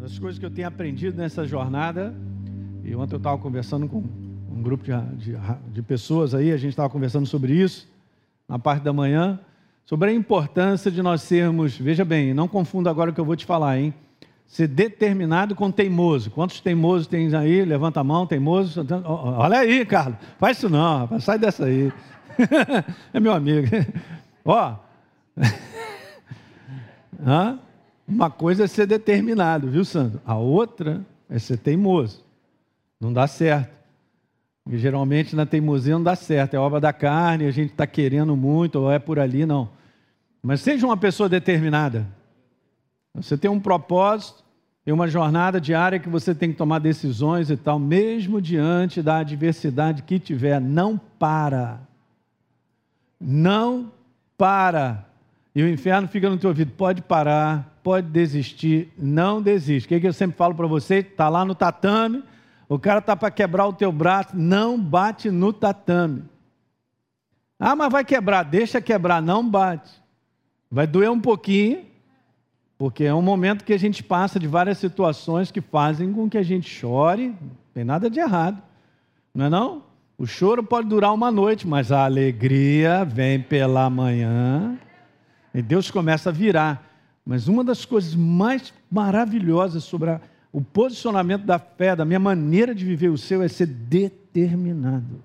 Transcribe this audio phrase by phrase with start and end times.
[0.00, 2.14] Uma das coisas que eu tenho aprendido nessa jornada,
[2.82, 5.36] e ontem eu estava conversando com um grupo de, de,
[5.70, 7.86] de pessoas aí, a gente estava conversando sobre isso,
[8.48, 9.38] na parte da manhã,
[9.84, 13.36] sobre a importância de nós sermos, veja bem, não confunda agora o que eu vou
[13.36, 13.92] te falar, hein?
[14.46, 16.30] Ser determinado com teimoso.
[16.30, 17.62] Quantos teimosos tem aí?
[17.62, 18.82] Levanta a mão, teimoso.
[19.04, 20.16] Olha aí, Carlos.
[20.38, 21.24] Faz isso não, rapaz.
[21.24, 21.92] sai dessa aí.
[23.12, 23.68] é meu amigo.
[24.46, 24.76] Ó.
[28.10, 30.20] Uma coisa é ser determinado, viu, Sandro?
[30.26, 32.24] A outra é ser teimoso.
[33.00, 33.70] Não dá certo.
[34.68, 36.54] E geralmente na teimosia não dá certo.
[36.54, 39.70] É obra da carne, a gente está querendo muito, ou é por ali, não.
[40.42, 42.04] Mas seja uma pessoa determinada.
[43.14, 44.42] Você tem um propósito,
[44.84, 49.18] tem uma jornada diária que você tem que tomar decisões e tal, mesmo diante da
[49.18, 51.78] adversidade que tiver, não para.
[53.20, 53.92] Não
[54.36, 55.06] para.
[55.54, 59.86] E o inferno fica no teu ouvido, pode parar, pode desistir, não desiste.
[59.86, 60.96] O que, é que eu sempre falo para você?
[60.96, 62.22] Está lá no tatame,
[62.68, 66.24] o cara está para quebrar o teu braço, não bate no tatame.
[67.58, 69.90] Ah, mas vai quebrar, deixa quebrar, não bate.
[70.70, 71.84] Vai doer um pouquinho,
[72.78, 76.38] porque é um momento que a gente passa de várias situações que fazem com que
[76.38, 78.62] a gente chore, não tem nada de errado,
[79.34, 79.82] não é não?
[80.16, 84.78] O choro pode durar uma noite, mas a alegria vem pela manhã
[85.52, 86.89] e Deus começa a virar.
[87.24, 90.20] Mas uma das coisas mais maravilhosas sobre a,
[90.52, 95.22] o posicionamento da fé, da minha maneira de viver o seu, é ser determinado.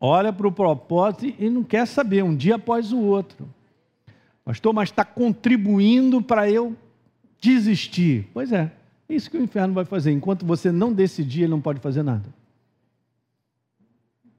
[0.00, 3.48] Olha para o propósito e não quer saber, um dia após o outro.
[4.44, 6.74] Pastor, mas está contribuindo para eu
[7.40, 8.28] desistir.
[8.32, 8.72] Pois é,
[9.08, 10.10] é isso que o inferno vai fazer.
[10.12, 12.24] Enquanto você não decidir, ele não pode fazer nada.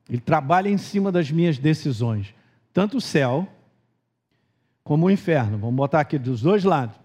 [0.10, 2.34] Ele trabalha em cima das minhas decisões.
[2.74, 3.48] Tanto o céu
[4.92, 5.58] como o inferno.
[5.58, 6.98] Vamos botar aqui dos dois lados.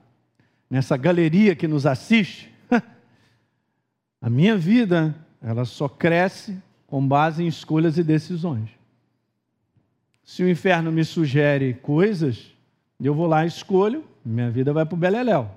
[0.68, 2.52] Nessa galeria que nos assiste,
[4.20, 8.70] a minha vida, ela só cresce com base em escolhas e decisões.
[10.24, 12.52] Se o inferno me sugere coisas,
[13.00, 15.48] eu vou lá e escolho, minha vida vai para o beleléu.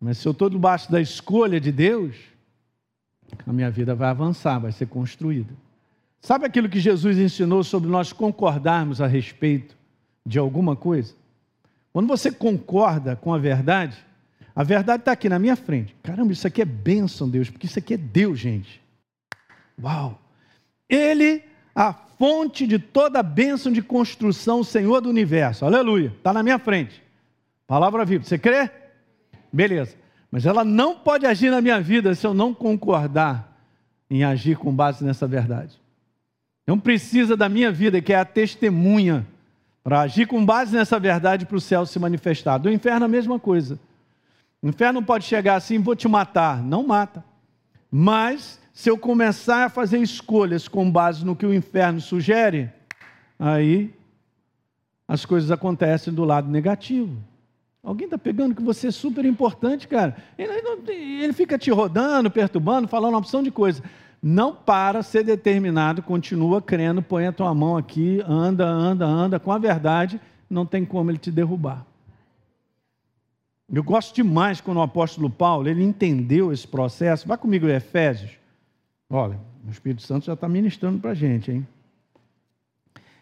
[0.00, 2.14] Mas se eu estou debaixo da escolha de Deus,
[3.44, 5.52] a minha vida vai avançar, vai ser construída.
[6.20, 9.81] Sabe aquilo que Jesus ensinou sobre nós concordarmos a respeito
[10.24, 11.14] de alguma coisa?
[11.92, 13.96] Quando você concorda com a verdade,
[14.54, 15.94] a verdade está aqui na minha frente.
[16.02, 18.80] Caramba, isso aqui é bênção, Deus, porque isso aqui é Deus, gente.
[19.82, 20.18] Uau!
[20.88, 21.42] Ele,
[21.74, 25.64] a fonte de toda a bênção de construção, Senhor do universo.
[25.64, 26.12] Aleluia.
[26.16, 27.02] Está na minha frente.
[27.66, 28.24] Palavra viva.
[28.24, 28.70] Você crê?
[29.52, 29.96] Beleza.
[30.30, 33.58] Mas ela não pode agir na minha vida se eu não concordar
[34.10, 35.80] em agir com base nessa verdade.
[36.66, 39.26] Não precisa da minha vida, que é a testemunha
[39.82, 42.58] para agir com base nessa verdade para o céu se manifestar.
[42.58, 43.78] Do inferno a mesma coisa.
[44.62, 46.62] O inferno pode chegar assim, vou te matar.
[46.62, 47.24] Não mata.
[47.90, 52.70] Mas, se eu começar a fazer escolhas com base no que o inferno sugere,
[53.38, 53.92] aí
[55.08, 57.16] as coisas acontecem do lado negativo.
[57.82, 60.16] Alguém está pegando que você é super importante, cara.
[60.38, 60.52] Ele,
[61.20, 63.82] ele fica te rodando, perturbando, falando uma opção de coisa
[64.22, 69.50] não para ser determinado, continua crendo, põe a tua mão aqui, anda, anda, anda com
[69.50, 71.84] a verdade, não tem como ele te derrubar.
[73.72, 77.26] Eu gosto demais quando o apóstolo Paulo, ele entendeu esse processo.
[77.26, 78.30] Vai comigo em Efésios.
[79.08, 81.66] Olha, o Espírito Santo já está ministrando para a gente, hein?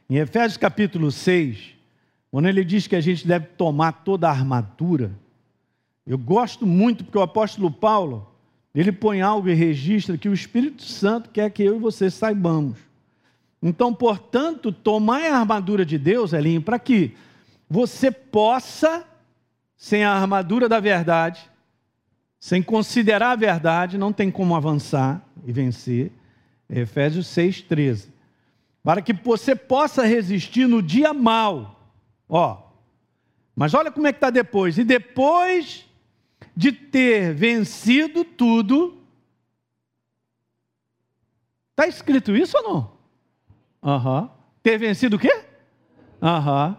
[0.09, 1.77] Em Efésios capítulo 6,
[2.31, 5.13] quando ele diz que a gente deve tomar toda a armadura,
[6.05, 8.30] eu gosto muito porque o apóstolo Paulo,
[8.75, 12.79] ele põe algo e registra que o Espírito Santo quer que eu e você saibamos.
[13.63, 17.15] Então, portanto, tomar a armadura de Deus, Elinho, para que
[17.69, 19.05] você possa,
[19.77, 21.51] sem a armadura da verdade,
[22.39, 26.11] sem considerar a verdade, não tem como avançar e vencer.
[26.69, 28.09] Efésios 6,13.
[28.83, 31.79] Para que você possa resistir no dia mal.
[32.29, 32.71] Ó,
[33.55, 34.79] mas olha como é que está depois.
[34.79, 35.87] E depois
[36.57, 38.99] de ter vencido tudo.
[41.71, 42.93] Está escrito isso ou não?
[43.83, 44.23] Aham.
[44.23, 44.29] Uhum.
[44.63, 45.45] Ter vencido o quê?
[46.21, 46.69] Aham.
[46.69, 46.77] Uhum.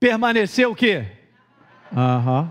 [0.00, 1.06] Permanecer o quê?
[1.94, 2.42] Aham.
[2.42, 2.50] Uhum.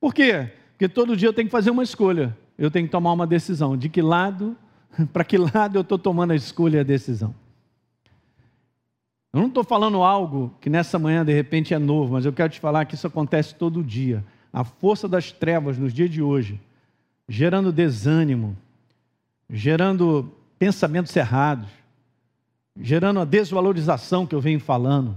[0.00, 0.52] Por quê?
[0.72, 2.36] Porque todo dia eu tenho que fazer uma escolha.
[2.58, 3.76] Eu tenho que tomar uma decisão.
[3.76, 4.56] De que lado,
[5.12, 7.34] para que lado eu estou tomando a escolha e a decisão?
[9.32, 12.48] Eu não estou falando algo que nessa manhã de repente é novo, mas eu quero
[12.48, 14.24] te falar que isso acontece todo dia
[14.56, 16.58] a força das trevas nos dias de hoje,
[17.28, 18.56] gerando desânimo,
[19.50, 21.68] gerando pensamentos errados,
[22.74, 25.14] gerando a desvalorização que eu venho falando,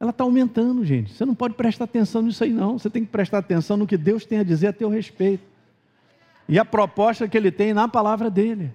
[0.00, 1.12] ela está aumentando, gente.
[1.12, 2.78] Você não pode prestar atenção nisso aí, não.
[2.78, 5.44] Você tem que prestar atenção no que Deus tem a dizer a teu respeito.
[6.48, 8.72] E a proposta que ele tem na palavra dele.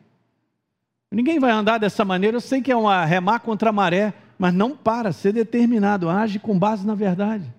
[1.09, 2.37] Ninguém vai andar dessa maneira.
[2.37, 6.37] Eu sei que é uma remar contra a maré, mas não para, ser determinado, age
[6.37, 7.51] com base na verdade.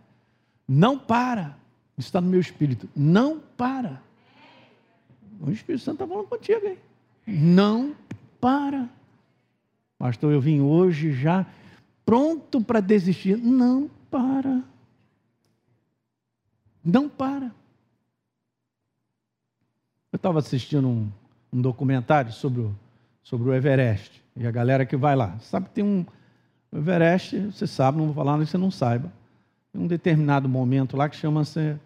[0.69, 1.65] Não para.
[1.98, 2.88] Isso está no meu espírito.
[2.94, 4.02] Não para.
[5.40, 6.78] O Espírito Santo está falando contigo, hein?
[7.26, 7.94] Não
[8.40, 8.88] para.
[9.98, 11.46] Pastor, eu vim hoje já
[12.04, 13.37] pronto para desistir.
[13.37, 14.62] Não para.
[16.84, 17.46] Não para.
[20.12, 21.10] Eu estava assistindo um,
[21.52, 22.75] um, documentário sobre o,
[23.22, 24.22] sobre o Everest.
[24.37, 25.38] E a galera que vai lá.
[25.40, 26.04] Sabe que tem um.
[26.72, 29.10] Everest, você sabe, não vou falar que você não saiba.
[29.72, 31.78] Tem um determinado momento lá que chama-se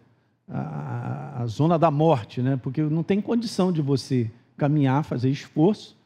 [0.50, 2.58] a, a, zona da morte, né?
[2.62, 5.98] Porque não tem condição de você caminhar, fazer esforço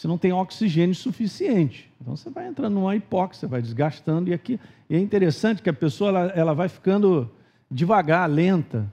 [0.00, 1.90] você não tem oxigênio suficiente.
[2.00, 4.58] Então você vai entrando numa hipóxia, vai desgastando, e aqui
[4.88, 7.30] e é interessante que a pessoa ela, ela vai ficando
[7.70, 8.90] devagar, lenta.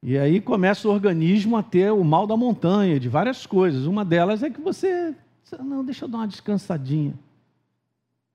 [0.00, 3.86] E aí começa o organismo a ter o mal da montanha, de várias coisas.
[3.86, 5.14] Uma delas é que você,
[5.58, 7.14] não, deixa eu dar uma descansadinha.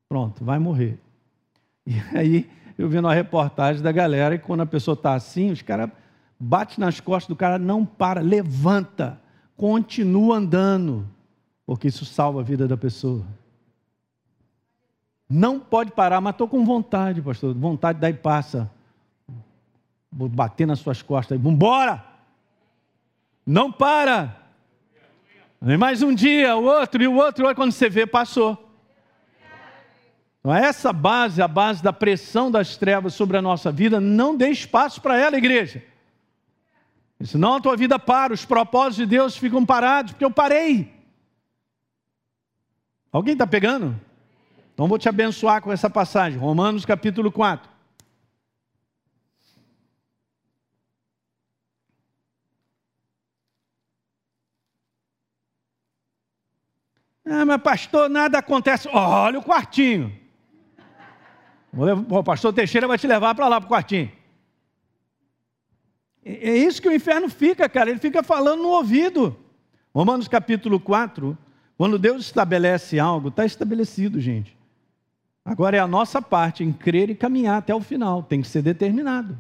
[0.10, 1.00] Pronto, vai morrer.
[1.88, 5.62] E aí eu vi uma reportagem da galera e quando a pessoa está assim, os
[5.62, 5.90] caras
[6.40, 9.20] batem nas costas do cara, não para, levanta,
[9.58, 11.06] continua andando
[11.66, 13.26] porque isso salva a vida da pessoa.
[15.30, 17.54] Não pode parar, mas estou com vontade, pastor.
[17.54, 18.72] Vontade daí passa.
[20.10, 22.02] Vou bater nas suas costas e vambora!
[23.46, 24.38] Não para!
[25.62, 28.69] E mais um dia, o outro, e o outro, olha quando você vê, passou.
[30.50, 34.50] Então, essa base, a base da pressão das trevas sobre a nossa vida, não dê
[34.50, 35.84] espaço para ela, igreja.
[37.24, 40.92] Senão a tua vida para, os propósitos de Deus ficam parados, porque eu parei.
[43.12, 43.96] Alguém está pegando?
[44.74, 47.70] Então vou te abençoar com essa passagem, Romanos capítulo 4.
[57.24, 58.90] Ah, mas pastor, nada acontece.
[58.92, 60.19] Olha o quartinho.
[61.72, 64.12] O pastor Teixeira vai te levar para lá, para o quartinho.
[66.26, 67.90] É isso que o inferno fica, cara.
[67.90, 69.38] Ele fica falando no ouvido.
[69.94, 71.38] Romanos capítulo 4,
[71.78, 74.56] quando Deus estabelece algo, está estabelecido, gente.
[75.44, 78.62] Agora é a nossa parte em crer e caminhar até o final, tem que ser
[78.62, 79.36] determinado.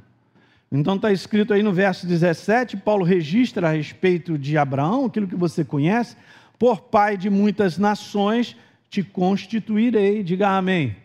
[0.72, 5.36] Então está escrito aí no verso 17, Paulo registra a respeito de Abraão, aquilo que
[5.36, 6.16] você conhece,
[6.58, 8.56] por pai de muitas nações
[8.90, 10.24] te constituirei.
[10.24, 10.96] Diga amém.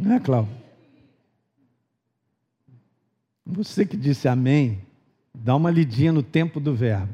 [0.00, 0.54] Não é, Cláudio?
[3.44, 4.80] Você que disse amém,
[5.34, 7.12] dá uma lidinha no tempo do verbo.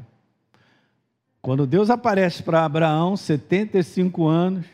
[1.41, 4.65] Quando Deus aparece para Abraão, 75 anos,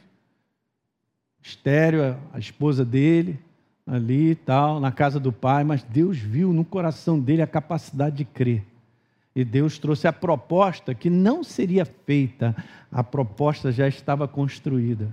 [1.41, 3.39] estéreo, a esposa dele,
[3.87, 8.17] ali e tal, na casa do pai, mas Deus viu no coração dele a capacidade
[8.17, 8.65] de crer.
[9.33, 12.55] E Deus trouxe a proposta que não seria feita,
[12.91, 15.09] a proposta já estava construída.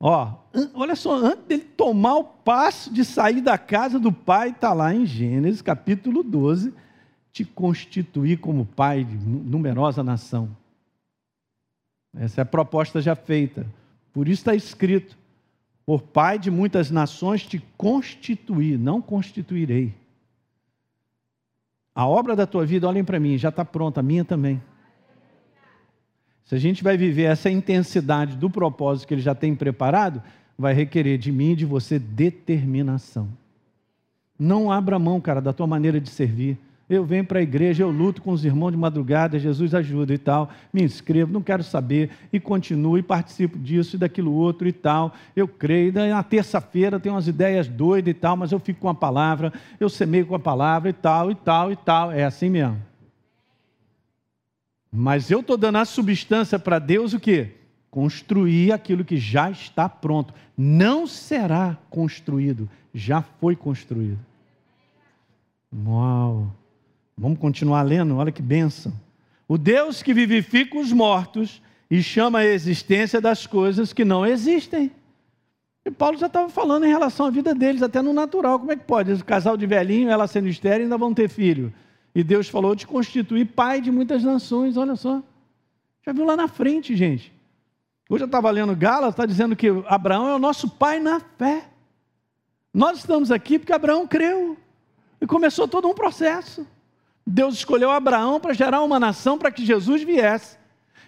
[0.00, 0.32] Ó,
[0.74, 4.94] olha só, antes dele tomar o passo de sair da casa do pai, está lá
[4.94, 6.72] em Gênesis capítulo 12,
[7.32, 10.56] te constituir como pai de numerosa nação.
[12.16, 13.66] Essa é a proposta já feita.
[14.12, 15.18] Por isso está escrito:
[15.84, 19.94] por pai de muitas nações te constituir, não constituirei.
[21.94, 24.62] A obra da tua vida, olhem para mim, já está pronta, a minha também.
[26.48, 30.22] Se a gente vai viver essa intensidade do propósito que ele já tem preparado,
[30.56, 33.28] vai requerer de mim e de você determinação.
[34.38, 36.56] Não abra mão, cara, da tua maneira de servir.
[36.88, 40.16] Eu venho para a igreja, eu luto com os irmãos de madrugada, Jesus ajuda e
[40.16, 44.72] tal, me inscrevo, não quero saber, e continuo, e participo disso e daquilo outro e
[44.72, 45.12] tal.
[45.36, 48.88] Eu creio, daí na terça-feira tem umas ideias doidas e tal, mas eu fico com
[48.88, 52.10] a palavra, eu semeio com a palavra e tal, e tal, e tal.
[52.10, 52.88] É assim mesmo.
[54.92, 57.52] Mas eu estou dando a substância para Deus o quê?
[57.90, 60.34] Construir aquilo que já está pronto.
[60.56, 64.18] Não será construído, já foi construído.
[65.86, 66.50] Uau!
[67.16, 68.92] Vamos continuar lendo, olha que benção.
[69.46, 74.90] O Deus que vivifica os mortos e chama a existência das coisas que não existem.
[75.84, 78.58] E Paulo já estava falando em relação à vida deles, até no natural.
[78.58, 79.12] Como é que pode?
[79.12, 81.72] O casal de velhinho, ela sendo estéreo, ainda vão ter filho.
[82.14, 85.22] E Deus falou de constituir pai de muitas nações, olha só.
[86.04, 87.32] Já viu lá na frente, gente.
[88.08, 91.68] Hoje eu estava lendo Gálatas, está dizendo que Abraão é o nosso pai na fé.
[92.72, 94.56] Nós estamos aqui porque Abraão creu.
[95.20, 96.66] E começou todo um processo.
[97.26, 100.56] Deus escolheu Abraão para gerar uma nação para que Jesus viesse.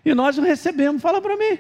[0.05, 1.01] E nós o recebemos.
[1.01, 1.59] Fala para mim.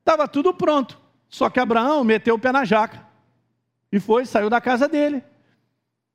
[0.00, 0.98] Estava tudo pronto.
[1.28, 3.06] Só que Abraão meteu o pé na jaca.
[3.92, 5.22] E foi, saiu da casa dele.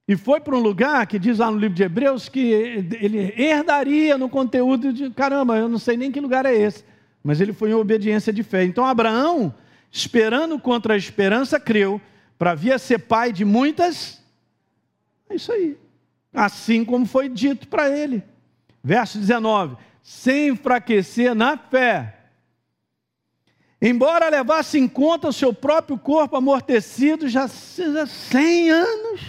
[0.07, 4.17] E foi para um lugar que diz lá no livro de Hebreus que ele herdaria
[4.17, 6.83] no conteúdo de caramba, eu não sei nem que lugar é esse.
[7.23, 8.63] Mas ele foi em obediência de fé.
[8.63, 9.53] Então Abraão,
[9.91, 12.01] esperando contra a esperança, creu,
[12.37, 14.21] para vir a ser pai de muitas.
[15.29, 15.77] É isso aí.
[16.33, 18.23] Assim como foi dito para ele.
[18.83, 22.17] Verso 19: sem enfraquecer na fé.
[23.81, 29.21] Embora levasse em conta o seu próprio corpo amortecido já, já 100 anos,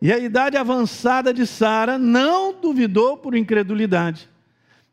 [0.00, 4.28] e a idade avançada de Sara, não duvidou por incredulidade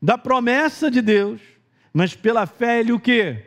[0.01, 1.41] da promessa de Deus,
[1.93, 3.37] mas pela fé ele o que?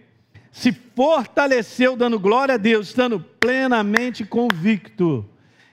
[0.52, 5.28] Se fortaleceu dando glória a Deus, estando plenamente convicto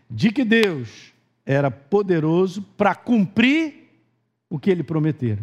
[0.10, 1.14] de que Deus
[1.46, 3.90] era poderoso para cumprir
[4.50, 5.42] o que ele prometera.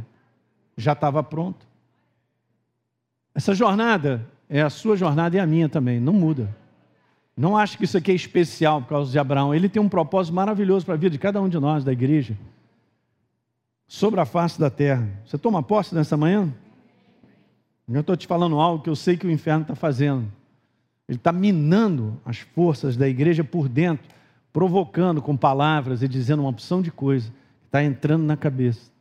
[0.76, 1.66] Já estava pronto.
[3.34, 6.54] Essa jornada é a sua jornada e a minha também, não muda.
[7.36, 9.54] Não acho que isso aqui é especial por causa de Abraão.
[9.54, 12.36] Ele tem um propósito maravilhoso para a vida de cada um de nós, da igreja,
[13.86, 15.08] sobre a face da terra.
[15.24, 16.52] Você toma posse nessa manhã?
[17.88, 20.30] Eu estou te falando algo que eu sei que o inferno está fazendo.
[21.08, 24.08] Ele está minando as forças da igreja por dentro,
[24.52, 28.92] provocando com palavras e dizendo uma opção de coisa que está entrando na cabeça.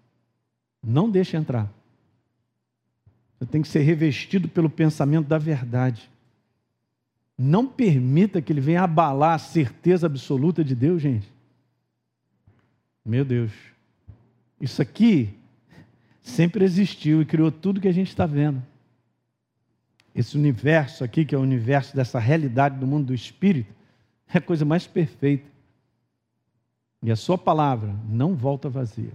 [0.83, 1.69] Não deixe entrar.
[3.37, 6.09] Você tem que ser revestido pelo pensamento da verdade.
[7.41, 11.31] Não permita que ele venha abalar a certeza absoluta de Deus, gente.
[13.05, 13.53] Meu Deus.
[14.59, 15.33] Isso aqui
[16.21, 18.61] sempre existiu e criou tudo que a gente está vendo.
[20.13, 23.73] Esse universo aqui, que é o universo dessa realidade do mundo do espírito,
[24.27, 25.49] é a coisa mais perfeita.
[27.01, 29.13] E a sua palavra não volta vazia.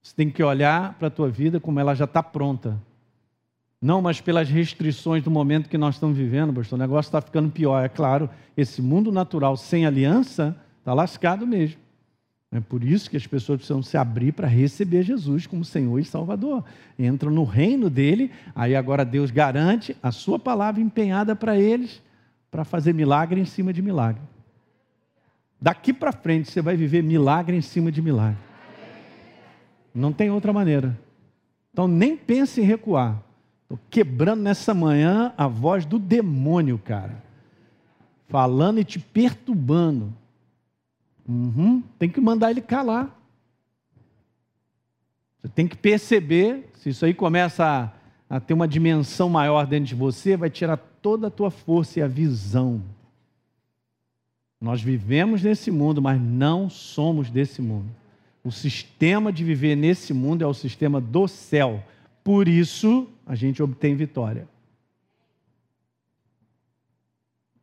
[0.00, 2.80] Você tem que olhar para a tua vida como ela já está pronta.
[3.80, 7.50] Não, mas pelas restrições do momento que nós estamos vivendo, pastor, o negócio está ficando
[7.50, 7.84] pior.
[7.84, 11.78] É claro, esse mundo natural sem aliança está lascado mesmo.
[12.50, 16.04] É por isso que as pessoas precisam se abrir para receber Jesus como Senhor e
[16.04, 16.64] Salvador.
[16.98, 22.02] Entram no reino dele, aí agora Deus garante a sua palavra empenhada para eles,
[22.50, 24.22] para fazer milagre em cima de milagre.
[25.60, 28.38] Daqui para frente você vai viver milagre em cima de milagre.
[29.94, 30.98] Não tem outra maneira.
[31.72, 33.22] Então nem pense em recuar.
[33.68, 37.22] Estou quebrando nessa manhã a voz do demônio, cara.
[38.26, 40.10] Falando e te perturbando.
[41.28, 43.14] Uhum, tem que mandar ele calar.
[45.42, 47.92] Você tem que perceber, se isso aí começa
[48.30, 51.98] a, a ter uma dimensão maior dentro de você, vai tirar toda a tua força
[51.98, 52.82] e a visão.
[54.58, 57.90] Nós vivemos nesse mundo, mas não somos desse mundo.
[58.42, 61.84] O sistema de viver nesse mundo é o sistema do céu.
[62.28, 64.46] Por isso, a gente obtém vitória.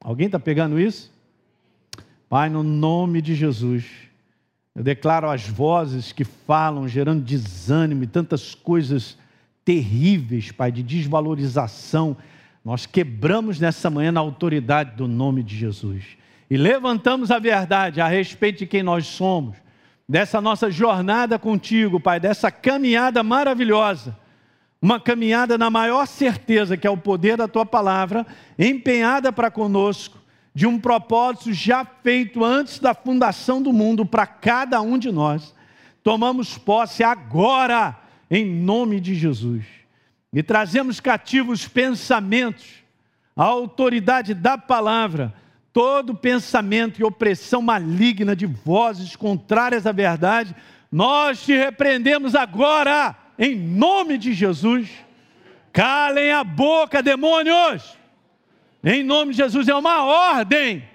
[0.03, 1.13] Alguém está pegando isso?
[2.27, 3.85] Pai, no nome de Jesus,
[4.73, 9.15] eu declaro as vozes que falam, gerando desânimo e tantas coisas
[9.63, 12.17] terríveis, Pai, de desvalorização.
[12.63, 16.17] Nós quebramos nessa manhã na autoridade do nome de Jesus
[16.49, 19.57] e levantamos a verdade a respeito de quem nós somos,
[20.09, 24.24] dessa nossa jornada contigo, Pai, dessa caminhada maravilhosa.
[24.81, 28.25] Uma caminhada na maior certeza que é o poder da tua palavra,
[28.57, 30.17] empenhada para conosco,
[30.53, 35.53] de um propósito já feito antes da fundação do mundo para cada um de nós.
[36.01, 37.99] Tomamos posse agora,
[38.31, 39.65] em nome de Jesus,
[40.31, 42.83] e trazemos cativos pensamentos,
[43.35, 45.33] a autoridade da palavra,
[45.73, 50.55] todo pensamento e opressão maligna de vozes contrárias à verdade,
[50.89, 54.89] nós te repreendemos agora, em nome de Jesus.
[55.73, 57.97] Calem a boca, demônios!
[58.83, 60.87] Em nome de Jesus é uma ordem.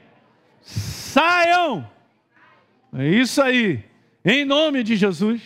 [0.62, 1.90] Saiam.
[2.97, 3.85] É isso aí.
[4.25, 5.42] Em nome de Jesus.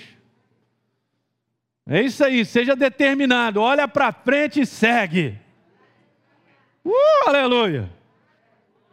[1.89, 2.45] É isso aí.
[2.45, 3.61] Seja determinado.
[3.61, 5.39] Olha para frente e segue.
[6.85, 7.91] Uh, aleluia.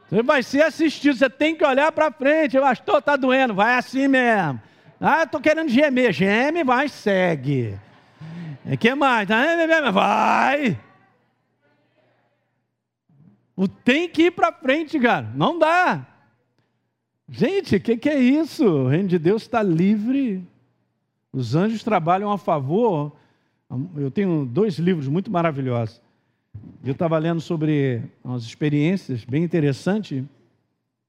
[0.09, 1.17] Você vai ser assistido.
[1.17, 2.57] Você tem que olhar para frente.
[2.57, 3.53] Pastor, está doendo.
[3.53, 4.61] Vai assim mesmo.
[4.99, 6.13] Ah, estou querendo gemer.
[6.13, 7.77] Geme, vai, segue.
[8.65, 9.27] O que mais?
[9.93, 10.79] Vai.
[13.55, 15.31] O tem que ir para frente, cara.
[15.35, 16.07] Não dá.
[17.27, 18.65] Gente, o que, que é isso?
[18.65, 20.45] O reino de Deus está livre.
[21.31, 23.13] Os anjos trabalham a favor.
[23.95, 26.01] Eu tenho dois livros muito maravilhosos.
[26.83, 30.23] Eu estava lendo sobre umas experiências bem interessantes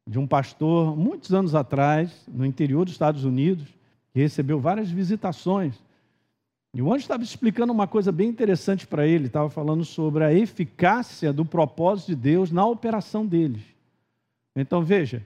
[0.07, 3.67] de um pastor, muitos anos atrás, no interior dos Estados Unidos,
[4.13, 5.75] que recebeu várias visitações.
[6.75, 10.33] E o anjo estava explicando uma coisa bem interessante para ele, estava falando sobre a
[10.33, 13.63] eficácia do propósito de Deus na operação deles.
[14.57, 15.23] Então veja,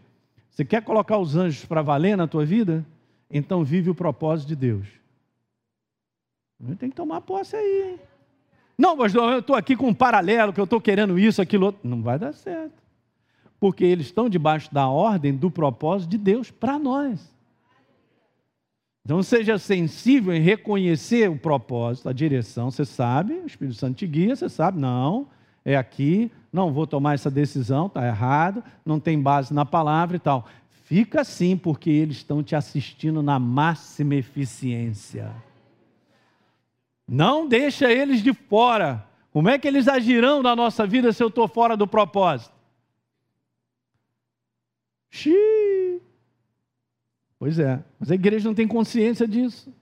[0.51, 2.85] você quer colocar os anjos para valer na tua vida?
[3.31, 4.87] Então vive o propósito de Deus.
[6.79, 7.91] Tem que tomar posse aí.
[7.91, 8.01] Hein?
[8.77, 11.89] Não, mas eu estou aqui com um paralelo, que eu estou querendo isso, aquilo outro.
[11.89, 12.83] Não vai dar certo.
[13.61, 17.36] Porque eles estão debaixo da ordem do propósito de Deus para nós.
[19.07, 22.73] Então seja sensível em reconhecer o propósito, a direção.
[22.73, 25.29] Você sabe, o Espírito Santo te guia, você sabe, não,
[25.65, 30.19] é aqui, não vou tomar essa decisão, está errado, não tem base na palavra e
[30.19, 30.49] tal.
[30.87, 35.33] Fica assim, porque eles estão te assistindo na máxima eficiência.
[37.07, 39.07] Não deixa eles de fora.
[39.33, 42.53] Como é que eles agirão na nossa vida se eu estou fora do propósito?
[45.11, 45.46] Xiii.
[47.39, 49.73] Pois é, mas a igreja não tem consciência disso.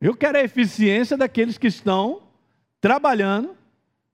[0.00, 2.22] Eu quero a eficiência daqueles que estão
[2.80, 3.56] trabalhando,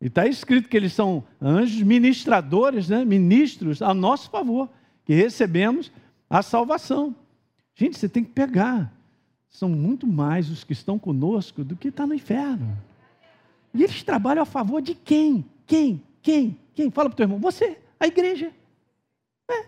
[0.01, 3.05] e está escrito que eles são anjos ministradores, né?
[3.05, 4.69] ministros a nosso favor,
[5.05, 5.93] que recebemos
[6.29, 7.15] a salvação.
[7.75, 8.93] Gente, você tem que pegar
[9.51, 12.79] são muito mais os que estão conosco do que está no inferno.
[13.75, 15.45] E eles trabalham a favor de quem?
[15.67, 16.03] Quem?
[16.23, 16.59] Quem?
[16.75, 16.91] Quem?
[16.91, 18.53] Fala para o teu irmão, você, a igreja.
[19.51, 19.67] É.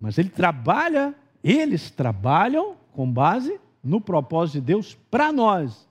[0.00, 5.88] Mas ele trabalha, eles trabalham com base no propósito de Deus para nós.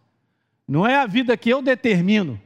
[0.67, 2.39] Não é a vida que eu determino.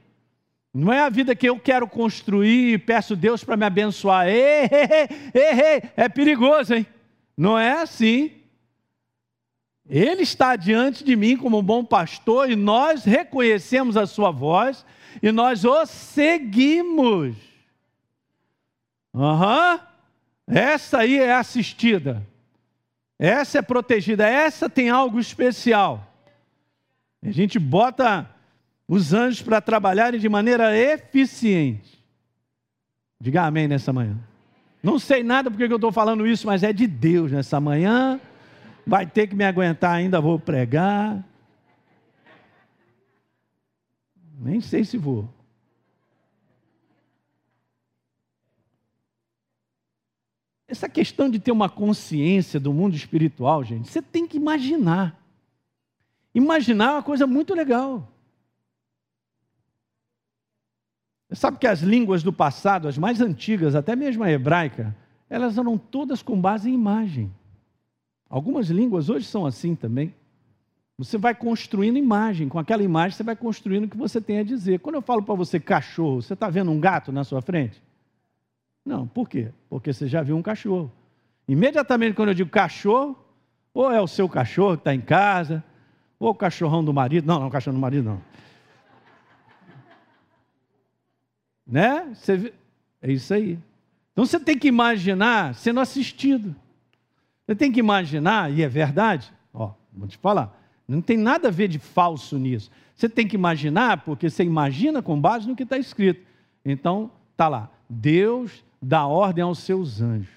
[0.74, 4.28] Não é a vida que eu quero construir e peço Deus para me abençoar.
[4.28, 4.70] Ei,
[5.34, 6.86] ei, ei, é perigoso, hein?
[7.36, 8.32] Não é assim.
[9.90, 14.86] Ele está diante de mim como um bom pastor e nós reconhecemos a sua voz
[15.22, 17.36] e nós o seguimos.
[19.16, 19.74] Aham.
[19.74, 19.89] Uhum.
[20.50, 22.26] Essa aí é assistida.
[23.20, 24.28] Essa é protegida.
[24.28, 26.12] Essa tem algo especial.
[27.22, 28.28] A gente bota
[28.88, 32.04] os anjos para trabalharem de maneira eficiente.
[33.22, 34.18] Diga amém nessa manhã.
[34.82, 38.20] Não sei nada porque eu estou falando isso, mas é de Deus nessa manhã.
[38.88, 41.24] Vai ter que me aguentar ainda, vou pregar.
[44.40, 45.30] Nem sei se vou.
[50.70, 55.20] Essa questão de ter uma consciência do mundo espiritual, gente, você tem que imaginar.
[56.34, 58.08] Imaginar é uma coisa muito legal.
[61.32, 64.96] Sabe que as línguas do passado, as mais antigas, até mesmo a hebraica,
[65.28, 67.32] elas eram todas com base em imagem.
[68.30, 70.14] Algumas línguas hoje são assim também.
[71.00, 74.44] Você vai construindo imagem, com aquela imagem você vai construindo o que você tem a
[74.44, 74.80] dizer.
[74.80, 77.82] Quando eu falo para você cachorro, você está vendo um gato na sua frente?
[78.86, 79.52] Não, por quê?
[79.70, 80.92] Porque você já viu um cachorro.
[81.48, 83.18] Imediatamente quando eu digo cachorro,
[83.74, 85.64] ou é o seu cachorro que está em casa,
[86.20, 87.26] ou o cachorrão do marido.
[87.26, 88.22] Não, não, o cachorro do marido não.
[91.66, 92.12] Né?
[92.14, 92.54] Você...
[93.02, 93.58] É isso aí.
[94.12, 96.56] Então você tem que imaginar sendo assistido.
[97.46, 100.56] Você tem que imaginar, e é verdade, ó, vou te falar,
[100.88, 102.70] não tem nada a ver de falso nisso.
[102.96, 106.22] Você tem que imaginar, porque você imagina com base no que está escrito.
[106.66, 107.72] Então, tá lá.
[107.90, 110.34] Deus dá ordem aos seus anjos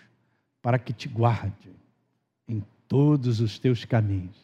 [0.61, 1.71] para que te guarde
[2.49, 4.37] em todos os teus caminhos.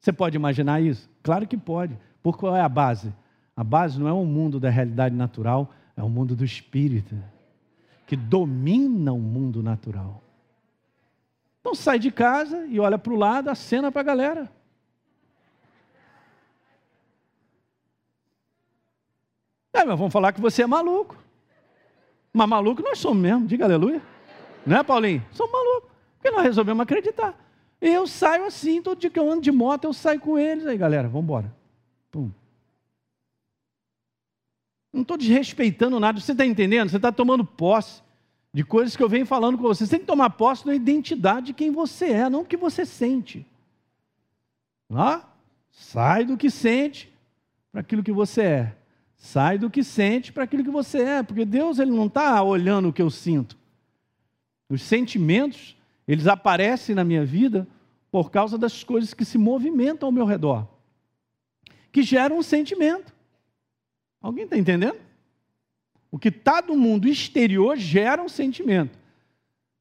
[0.00, 1.08] Você pode imaginar isso?
[1.22, 1.96] Claro que pode.
[2.22, 3.12] Por qual é a base?
[3.56, 7.14] A base não é o mundo da realidade natural, é o mundo do espírito,
[8.06, 10.22] que domina o mundo natural.
[11.60, 14.52] Então sai de casa e olha para o lado, acena para a galera.
[19.72, 21.21] É, mas vamos falar que você é maluco.
[22.32, 24.02] Mas maluco nós somos mesmo, diga aleluia.
[24.66, 25.24] Não é, Paulinho?
[25.32, 25.90] Somos malucos.
[26.16, 27.38] Porque nós resolvemos acreditar.
[27.80, 30.66] E eu saio assim, todo dia que eu ando de moto, eu saio com eles.
[30.66, 31.52] Aí, galera, vamos embora.
[32.10, 32.30] Pum.
[34.92, 36.90] Não estou desrespeitando nada, você está entendendo?
[36.90, 38.02] Você está tomando posse
[38.52, 39.84] de coisas que eu venho falando com você.
[39.84, 42.84] Você tem que tomar posse da identidade de quem você é, não do que você
[42.84, 43.46] sente.
[44.94, 45.24] Ah,
[45.70, 47.12] sai do que sente
[47.72, 48.76] para aquilo que você é.
[49.24, 52.88] Sai do que sente para aquilo que você é, porque Deus ele não está olhando
[52.88, 53.56] o que eu sinto.
[54.68, 55.76] Os sentimentos,
[56.08, 57.64] eles aparecem na minha vida
[58.10, 60.66] por causa das coisas que se movimentam ao meu redor,
[61.92, 63.14] que geram um sentimento.
[64.20, 64.98] Alguém está entendendo?
[66.10, 68.98] O que está no mundo exterior gera um sentimento.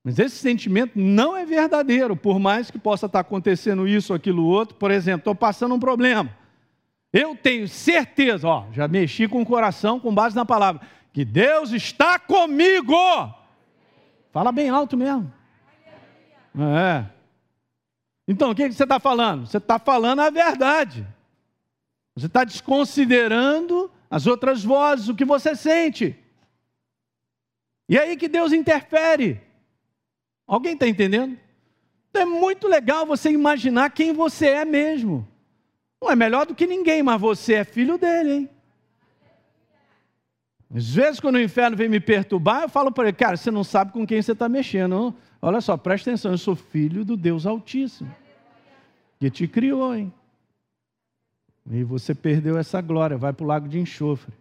[0.04, 4.45] Mas esse sentimento não é verdadeiro, por mais que possa estar tá acontecendo isso, aquilo,
[4.45, 4.75] outro.
[4.75, 6.39] Por exemplo, estou passando um problema.
[7.13, 11.71] Eu tenho certeza, ó, já mexi com o coração com base na palavra, que Deus
[11.71, 12.95] está comigo.
[14.32, 15.32] Fala bem alto mesmo.
[16.58, 17.06] É.
[18.28, 19.45] Então, o que você está falando?
[19.45, 21.06] Você está falando a verdade.
[22.15, 26.15] Você está desconsiderando as outras vozes, o que você sente.
[27.88, 29.41] E é aí que Deus interfere.
[30.47, 31.38] Alguém está entendendo?
[32.10, 35.28] Então é muito legal você imaginar quem você é mesmo.
[36.01, 38.49] Não é melhor do que ninguém, mas você é filho dele, hein?
[40.73, 43.63] Às vezes, quando o inferno vem me perturbar, eu falo para ele, cara, você não
[43.63, 45.13] sabe com quem você está mexendo.
[45.41, 48.13] Olha só, presta atenção, eu sou filho do Deus Altíssimo,
[49.19, 50.11] que te criou, hein?
[51.69, 54.33] E você perdeu essa glória, vai para o lago de enxofre.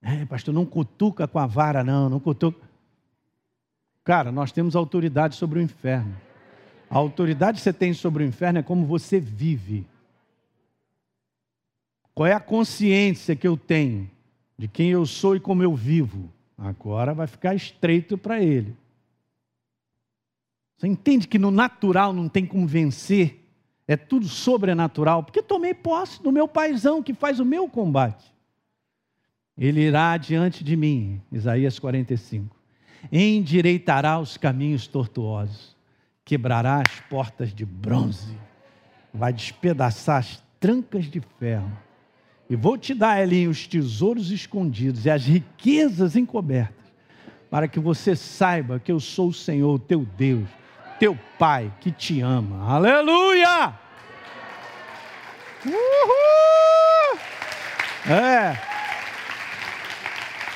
[0.00, 2.64] É, pastor, não cutuca com a vara, não, não cutuca.
[4.04, 6.25] Cara, nós temos autoridade sobre o inferno.
[6.88, 9.86] A autoridade que você tem sobre o inferno é como você vive.
[12.14, 14.10] Qual é a consciência que eu tenho
[14.56, 16.32] de quem eu sou e como eu vivo?
[16.56, 18.74] Agora vai ficar estreito para ele.
[20.76, 23.42] Você entende que no natural não tem como vencer?
[23.88, 28.34] É tudo sobrenatural, porque tomei posse do meu paizão que faz o meu combate.
[29.56, 32.54] Ele irá diante de mim, Isaías 45.
[33.12, 35.75] Endireitará os caminhos tortuosos,
[36.26, 38.36] quebrará as portas de bronze,
[39.14, 41.70] vai despedaçar as trancas de ferro.
[42.50, 46.84] E vou te dar, Elinho, os tesouros escondidos e as riquezas encobertas,
[47.48, 50.48] para que você saiba que eu sou o Senhor, teu Deus,
[50.98, 52.72] teu Pai que te ama.
[52.72, 53.72] Aleluia!
[55.64, 57.18] Uhul!
[58.08, 58.58] É.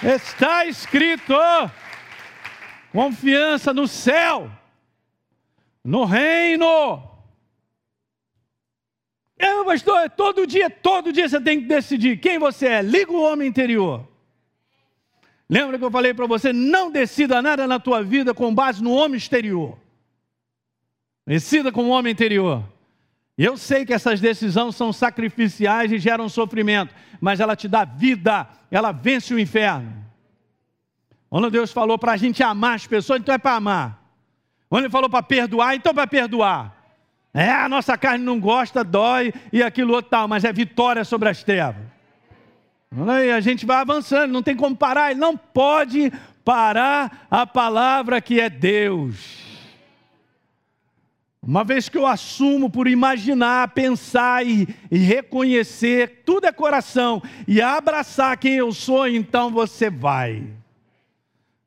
[0.02, 1.34] Está escrito:
[2.92, 4.50] confiança no céu,
[5.84, 7.02] no reino.
[9.38, 12.82] É, pastor, todo dia, todo dia você tem que decidir quem você é.
[12.82, 14.06] Liga o homem interior.
[15.48, 16.52] Lembra que eu falei para você?
[16.52, 19.78] Não decida nada na tua vida com base no homem exterior.
[21.26, 22.62] Decida com o homem interior.
[23.36, 28.46] Eu sei que essas decisões são sacrificiais e geram sofrimento, mas ela te dá vida,
[28.70, 30.04] ela vence o inferno.
[31.30, 33.99] Quando Deus falou para a gente amar as pessoas, então é para amar.
[34.70, 36.76] Quando Ele falou para perdoar, então para perdoar.
[37.34, 41.28] É, a nossa carne não gosta, dói e aquilo outro tal, mas é vitória sobre
[41.28, 41.82] as trevas.
[43.08, 46.12] Aí, a gente vai avançando, não tem como parar, ele não pode
[46.44, 49.40] parar a palavra que é Deus.
[51.42, 57.60] Uma vez que eu assumo por imaginar, pensar e, e, reconhecer, tudo é coração, e
[57.60, 60.46] abraçar quem eu sou, então você vai.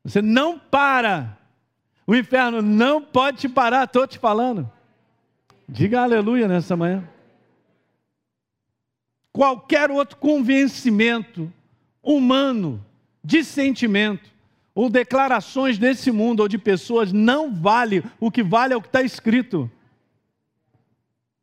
[0.04, 1.38] Você não para.
[2.06, 4.70] O inferno não pode te parar, estou te falando.
[5.68, 7.08] Diga aleluia nessa manhã.
[9.32, 11.52] Qualquer outro convencimento
[12.02, 12.84] humano,
[13.22, 14.30] de sentimento,
[14.74, 18.88] ou declarações desse mundo ou de pessoas não vale, o que vale é o que
[18.88, 19.70] está escrito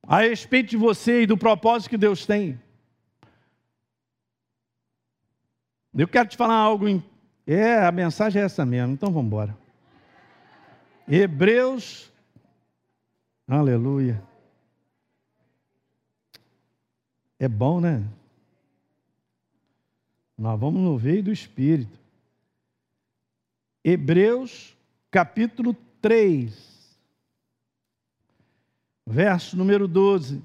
[0.03, 2.59] a respeito de você e do propósito que Deus tem.
[5.93, 6.87] Eu quero te falar algo.
[6.87, 7.03] Em...
[7.45, 9.60] É, a mensagem é essa mesmo, então vamos embora.
[11.07, 12.11] Hebreus,
[13.47, 14.21] aleluia.
[17.39, 18.07] É bom, né?
[20.37, 21.99] Nós vamos no veio do Espírito.
[23.83, 24.77] Hebreus
[25.09, 26.55] capítulo 3,
[29.05, 30.41] verso número 12.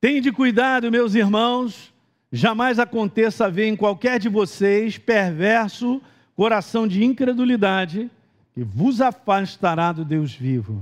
[0.00, 1.92] Tende cuidado, meus irmãos,
[2.30, 6.00] jamais aconteça haver em qualquer de vocês perverso
[6.38, 8.08] coração de incredulidade
[8.54, 10.80] que vos afastará do Deus vivo.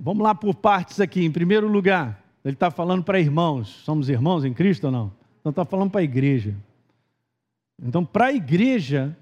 [0.00, 1.22] Vamos lá por partes aqui.
[1.22, 3.68] Em primeiro lugar, ele está falando para irmãos.
[3.84, 5.12] Somos irmãos em Cristo ou não?
[5.38, 6.54] Então está falando para a igreja.
[7.82, 9.14] Então, para a igreja,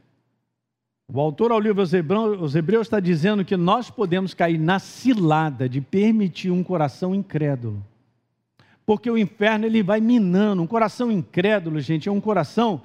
[1.13, 5.81] o autor ao livro aos Hebreus está dizendo que nós podemos cair na cilada de
[5.81, 7.85] permitir um coração incrédulo.
[8.87, 10.63] Porque o inferno ele vai minando.
[10.63, 12.81] Um coração incrédulo, gente, é um coração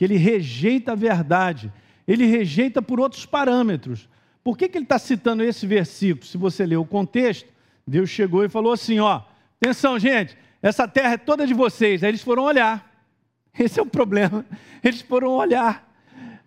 [0.00, 1.70] que ele rejeita a verdade.
[2.08, 4.08] Ele rejeita por outros parâmetros.
[4.42, 6.24] Por que, que ele está citando esse versículo?
[6.24, 7.46] Se você ler o contexto,
[7.86, 9.20] Deus chegou e falou assim: ó,
[9.60, 12.02] atenção, gente, essa terra é toda de vocês.
[12.02, 12.90] Aí eles foram olhar.
[13.58, 14.46] Esse é o problema.
[14.82, 15.86] Eles foram olhar.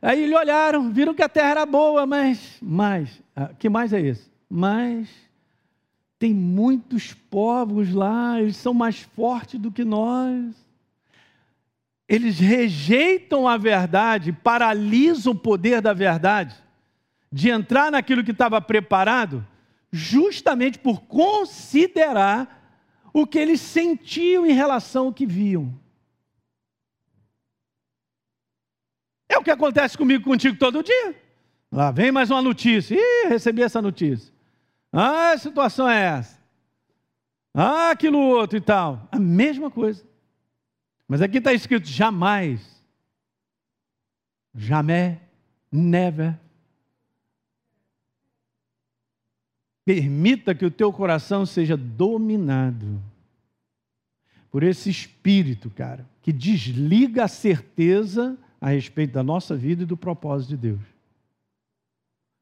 [0.02, 4.02] Aí eles olharam, viram que a terra era boa, mas, mas, ah, que mais é
[4.02, 4.32] esse?
[4.50, 5.10] Mas
[6.18, 10.63] tem muitos povos lá, eles são mais fortes do que nós.
[12.14, 16.56] Eles rejeitam a verdade, paralisam o poder da verdade,
[17.32, 19.44] de entrar naquilo que estava preparado,
[19.92, 22.62] justamente por considerar
[23.12, 25.74] o que eles sentiam em relação ao que viam.
[29.40, 31.16] o que acontece comigo contigo todo dia.
[31.70, 32.96] Lá vem mais uma notícia.
[32.96, 34.32] Ih, recebi essa notícia.
[34.90, 36.40] Ah, a situação é essa.
[37.54, 39.06] Ah, aquilo outro e tal.
[39.12, 40.13] A mesma coisa.
[41.14, 42.60] Mas aqui está escrito: jamais.
[44.56, 45.20] Jamais.
[45.72, 46.40] Never.
[49.86, 53.00] Permita que o teu coração seja dominado
[54.50, 59.96] por esse espírito, cara, que desliga a certeza a respeito da nossa vida e do
[59.96, 60.82] propósito de Deus.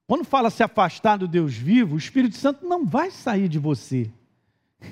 [0.07, 4.09] Quando fala se afastar do Deus vivo, o Espírito Santo não vai sair de você.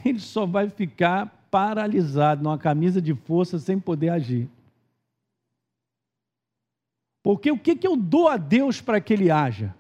[0.04, 4.50] Ele só vai ficar paralisado numa camisa de força sem poder agir.
[7.22, 9.76] Porque o que, que eu dou a Deus para que Ele haja?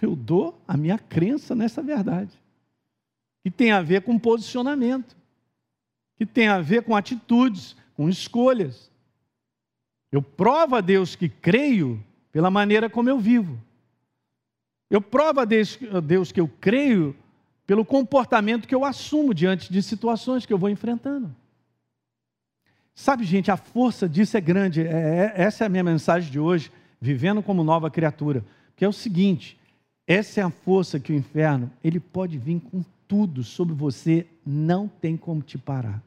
[0.00, 2.32] Eu dou a minha crença nessa verdade,
[3.42, 5.20] que tem a ver com posicionamento
[6.20, 8.92] que tem a ver com atitudes, com escolhas.
[10.12, 11.98] Eu provo a Deus que creio
[12.30, 13.58] pela maneira como eu vivo.
[14.90, 17.16] Eu provo a Deus, a Deus que eu creio
[17.70, 21.32] pelo comportamento que eu assumo diante de situações que eu vou enfrentando.
[22.92, 24.80] Sabe, gente, a força disso é grande.
[24.80, 28.44] É, é, essa é a minha mensagem de hoje, vivendo como nova criatura.
[28.74, 29.56] Que é o seguinte:
[30.04, 34.88] essa é a força que o inferno ele pode vir com tudo sobre você, não
[34.88, 36.02] tem como te parar.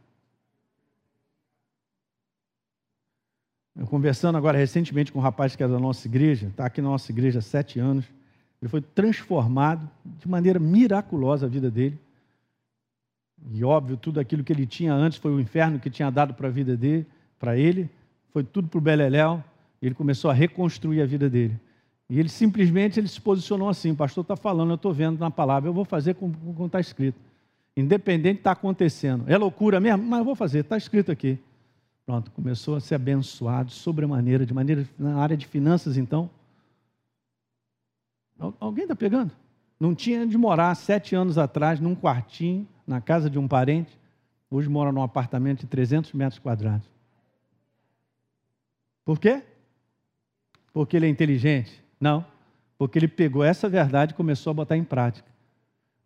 [3.73, 6.89] Eu conversando agora recentemente com um rapaz que é da nossa igreja, está aqui na
[6.89, 8.03] nossa igreja há sete anos.
[8.63, 11.99] Ele foi transformado de maneira miraculosa a vida dele.
[13.51, 16.47] E óbvio, tudo aquilo que ele tinha antes foi o inferno que tinha dado para
[16.47, 17.05] a vida dele,
[17.37, 17.89] para ele,
[18.31, 19.43] foi tudo para o Beleléu.
[19.81, 21.59] Ele começou a reconstruir a vida dele.
[22.09, 25.29] E ele simplesmente ele se posicionou assim: o pastor está falando, eu estou vendo na
[25.29, 26.33] palavra, eu vou fazer como
[26.65, 27.19] está escrito.
[27.75, 29.25] Independente está acontecendo.
[29.27, 30.05] É loucura mesmo?
[30.05, 31.37] Mas eu vou fazer, está escrito aqui.
[32.05, 36.29] Pronto, começou a ser abençoado sobremaneira, de maneira na área de finanças, então.
[38.59, 39.31] Alguém está pegando?
[39.79, 43.99] Não tinha de morar sete anos atrás num quartinho, na casa de um parente.
[44.49, 46.87] Hoje mora num apartamento de 300 metros quadrados.
[49.03, 49.43] Por quê?
[50.71, 51.83] Porque ele é inteligente?
[51.99, 52.25] Não.
[52.77, 55.29] Porque ele pegou essa verdade e começou a botar em prática.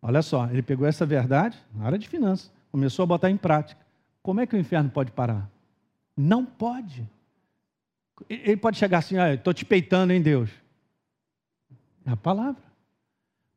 [0.00, 3.80] Olha só, ele pegou essa verdade, na área de finanças, começou a botar em prática.
[4.22, 5.50] Como é que o inferno pode parar?
[6.16, 7.08] Não pode.
[8.28, 10.50] Ele pode chegar assim, ah, estou te peitando em Deus.
[12.10, 12.62] A palavra.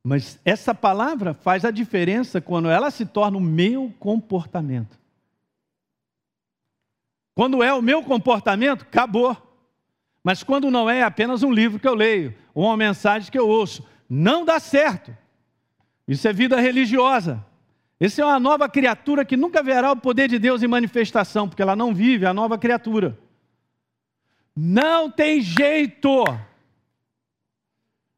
[0.04, 5.00] Mas essa palavra faz a diferença quando ela se torna o meu comportamento.
[7.34, 9.38] Quando é o meu comportamento, acabou.
[10.24, 13.40] Mas quando não é, é apenas um livro que eu leio, ou uma mensagem que
[13.40, 15.16] eu ouço, não dá certo.
[16.08, 17.44] Isso é vida religiosa.
[18.00, 21.62] Esse é uma nova criatura que nunca verá o poder de Deus em manifestação, porque
[21.62, 23.18] ela não vive, a nova criatura.
[24.56, 26.26] Não tem jeito.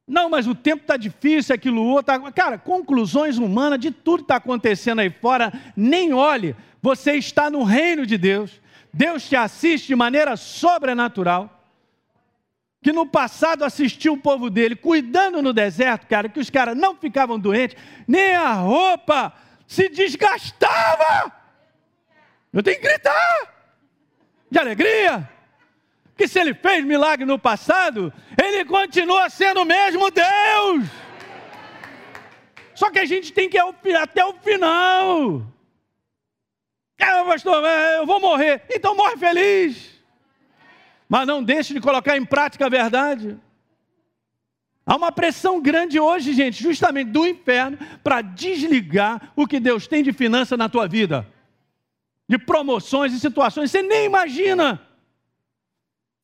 [0.07, 2.05] Não, mas o tempo está difícil, aquilo outro.
[2.05, 2.31] Tá...
[2.31, 6.55] Cara, conclusões humanas de tudo que está acontecendo aí fora, nem olhe.
[6.81, 8.61] Você está no reino de Deus.
[8.91, 11.61] Deus te assiste de maneira sobrenatural.
[12.81, 16.93] Que no passado assistiu o povo dele cuidando no deserto, cara, que os caras não
[16.97, 19.33] ficavam doentes, nem a roupa
[19.65, 21.31] se desgastava.
[22.51, 23.53] Eu tenho que gritar
[24.51, 25.32] de alegria.
[26.15, 30.87] Que se ele fez milagre no passado, ele continua sendo o mesmo Deus.
[32.75, 35.43] Só que a gente tem que ir até o final.
[36.99, 38.63] Ah, pastor, é, eu vou morrer.
[38.69, 39.93] Então morre feliz.
[41.09, 43.37] Mas não deixe de colocar em prática a verdade.
[44.85, 50.03] Há uma pressão grande hoje, gente, justamente do inferno, para desligar o que Deus tem
[50.03, 51.25] de finança na tua vida,
[52.27, 54.81] de promoções e situações, você nem imagina.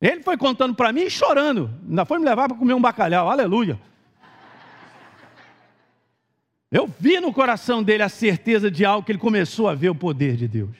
[0.01, 3.29] Ele foi contando para mim e chorando, ainda foi me levar para comer um bacalhau,
[3.29, 3.79] aleluia.
[6.71, 9.95] Eu vi no coração dele a certeza de algo que ele começou a ver o
[9.95, 10.77] poder de Deus.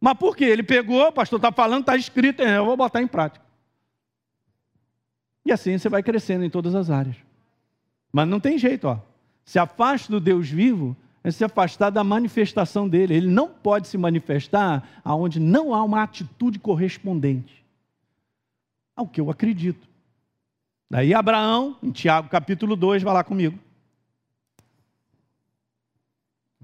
[0.00, 0.44] Mas por quê?
[0.44, 3.44] Ele pegou, o pastor está falando, está escrito, eu vou botar em prática.
[5.44, 7.16] E assim você vai crescendo em todas as áreas.
[8.12, 8.98] Mas não tem jeito, ó.
[9.44, 13.14] Se afaste do Deus vivo é se afastar da manifestação dele.
[13.14, 17.65] Ele não pode se manifestar aonde não há uma atitude correspondente
[18.96, 19.86] ao que eu acredito.
[20.90, 23.58] Daí Abraão, em Tiago capítulo 2, vai lá comigo.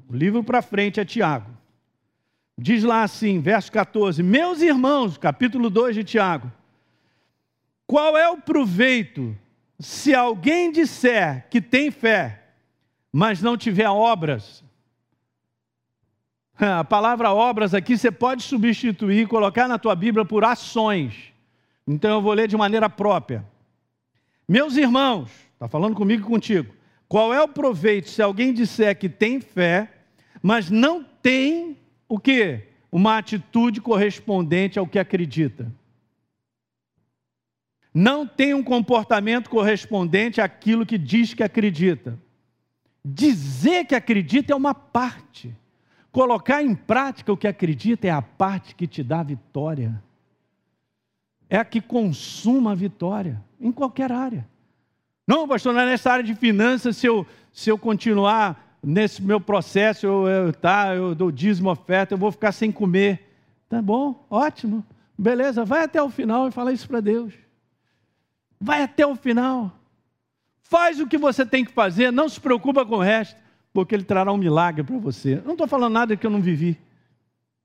[0.08, 1.50] O livro para frente é Tiago.
[2.56, 6.52] Diz lá assim, verso 14: Meus irmãos, capítulo 2 de Tiago,
[7.86, 9.36] qual é o proveito
[9.78, 12.42] se alguém disser que tem fé,
[13.10, 14.62] mas não tiver obras?
[16.58, 21.31] A palavra obras aqui você pode substituir, colocar na tua Bíblia por ações.
[21.86, 23.44] Então eu vou ler de maneira própria.
[24.48, 26.74] Meus irmãos, está falando comigo e contigo.
[27.08, 29.92] Qual é o proveito se alguém disser que tem fé,
[30.42, 31.76] mas não tem
[32.08, 32.68] o que?
[32.90, 35.72] Uma atitude correspondente ao que acredita.
[37.94, 42.18] Não tem um comportamento correspondente àquilo que diz que acredita.
[43.04, 45.54] Dizer que acredita é uma parte.
[46.10, 50.02] Colocar em prática o que acredita é a parte que te dá vitória.
[51.52, 54.48] É a que consuma a vitória, em qualquer área.
[55.26, 59.38] Não, pastor, não é nessa área de finanças, se eu, se eu continuar nesse meu
[59.38, 63.36] processo, eu, eu, tá, eu dou dízimo, oferta, eu vou ficar sem comer.
[63.68, 64.82] Tá bom, ótimo,
[65.16, 67.34] beleza, vai até o final e fala isso para Deus.
[68.58, 69.70] Vai até o final.
[70.62, 73.36] Faz o que você tem que fazer, não se preocupa com o resto
[73.74, 75.42] porque Ele trará um milagre para você.
[75.44, 76.80] Não estou falando nada que eu não vivi.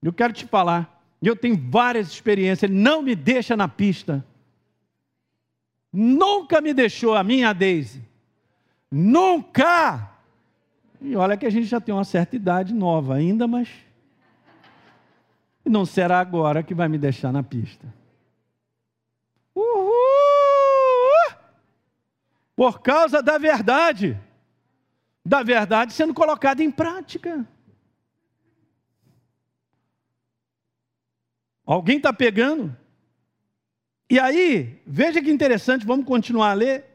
[0.04, 0.97] Eu quero te falar.
[1.22, 2.70] Eu tenho várias experiências.
[2.70, 4.26] Ele não me deixa na pista.
[5.92, 8.04] Nunca me deixou a minha Daisy.
[8.92, 10.12] Nunca!
[11.02, 13.70] E olha que a gente já tem uma certa idade nova ainda, mas
[15.66, 17.94] não será agora que vai me deixar na pista.
[19.54, 19.94] Uhul!
[22.56, 24.18] Por causa da verdade
[25.28, 27.46] da verdade sendo colocada em prática.
[31.68, 32.74] Alguém está pegando?
[34.10, 36.86] E aí, veja que interessante, vamos continuar a ler.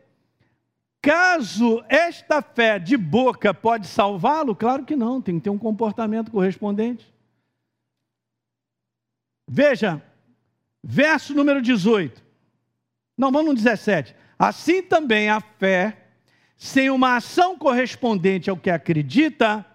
[1.03, 4.57] Caso esta fé de boca pode salvá-lo?
[4.57, 7.13] Claro que não, tem que ter um comportamento correspondente.
[9.47, 10.03] Veja,
[10.83, 12.23] verso número 18.
[13.19, 14.17] Não, vamos no 17.
[14.39, 15.99] Assim também a fé
[16.57, 19.67] sem uma ação correspondente ao que acredita,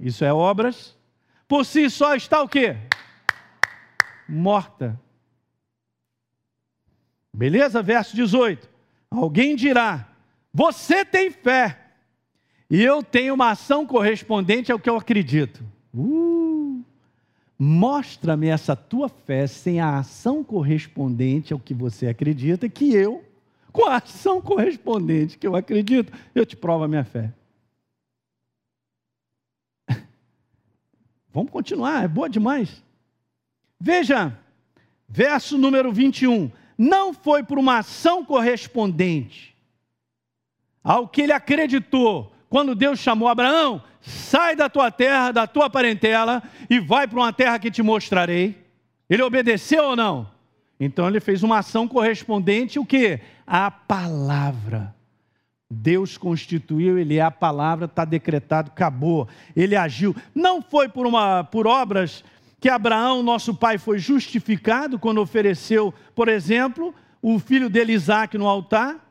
[0.00, 0.94] isso é obras,
[1.48, 2.76] por si só está o quê?
[4.28, 5.00] Morta.
[7.32, 7.82] Beleza?
[7.82, 8.68] Verso 18.
[9.10, 10.08] Alguém dirá:
[10.52, 11.78] Você tem fé,
[12.68, 15.64] e eu tenho uma ação correspondente ao que eu acredito.
[15.94, 16.84] Uh,
[17.58, 23.24] Mostra-me essa tua fé sem a ação correspondente ao que você acredita, que eu
[23.76, 27.30] com a ação correspondente que eu acredito, eu te provo a minha fé.
[31.30, 32.82] Vamos continuar, é boa demais.
[33.78, 34.36] Veja,
[35.08, 36.50] verso número 21.
[36.78, 39.56] Não foi por uma ação correspondente
[40.84, 46.42] ao que ele acreditou quando Deus chamou Abraão: sai da tua terra, da tua parentela
[46.68, 48.56] e vai para uma terra que te mostrarei.
[49.08, 50.30] Ele obedeceu ou não?
[50.78, 53.20] Então ele fez uma ação correspondente, o que?
[53.46, 54.94] A palavra.
[55.68, 59.28] Deus constituiu, ele é a palavra, está decretado, acabou.
[59.54, 60.14] Ele agiu.
[60.34, 62.22] Não foi por, uma, por obras
[62.58, 68.46] que Abraão, nosso pai, foi justificado quando ofereceu, por exemplo, o filho dele Isaac no
[68.46, 69.04] altar.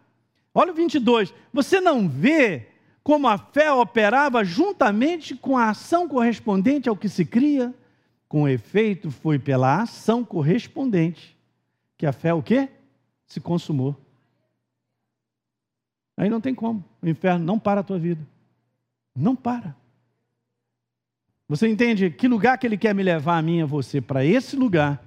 [0.54, 1.34] Olha o 22.
[1.54, 2.68] Você não vê
[3.04, 7.74] como a fé operava juntamente com a ação correspondente ao que se cria?
[8.28, 11.36] Com efeito, foi pela ação correspondente
[11.98, 12.70] que a fé o quê?
[13.26, 13.96] Se consumou.
[16.18, 16.84] Aí não tem como.
[17.02, 18.26] O inferno não para a tua vida.
[19.16, 19.76] Não para.
[21.48, 24.02] Você entende que lugar que ele quer me levar a mim e a você?
[24.02, 25.04] Para esse lugar,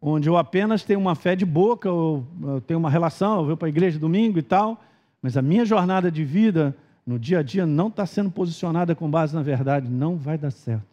[0.00, 2.26] onde eu apenas tenho uma fé de boca, eu,
[2.66, 4.82] tenho uma relação, eu vou para a igreja domingo e tal,
[5.22, 9.08] mas a minha jornada de vida no dia a dia não está sendo posicionada com
[9.08, 10.86] base na verdade, não vai dar certo.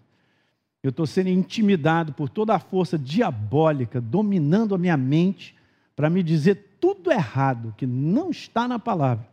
[0.84, 5.56] Eu estou sendo intimidado por toda a força diabólica dominando a minha mente
[5.95, 9.28] para me dizer tudo errado, que não está na palavra.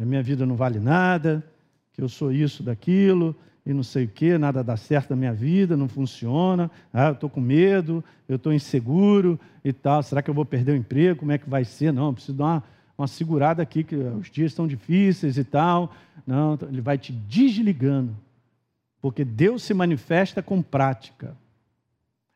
[0.00, 1.44] A minha vida não vale nada,
[1.92, 5.32] que eu sou isso, daquilo, e não sei o que, nada dá certo na minha
[5.32, 10.30] vida, não funciona, ah, eu estou com medo, eu estou inseguro e tal, será que
[10.30, 11.92] eu vou perder o emprego, como é que vai ser?
[11.92, 12.64] Não, eu preciso dar uma,
[12.98, 15.94] uma segurada aqui, que os dias estão difíceis e tal.
[16.26, 18.16] Não, ele vai te desligando
[19.00, 21.36] porque Deus se manifesta com prática.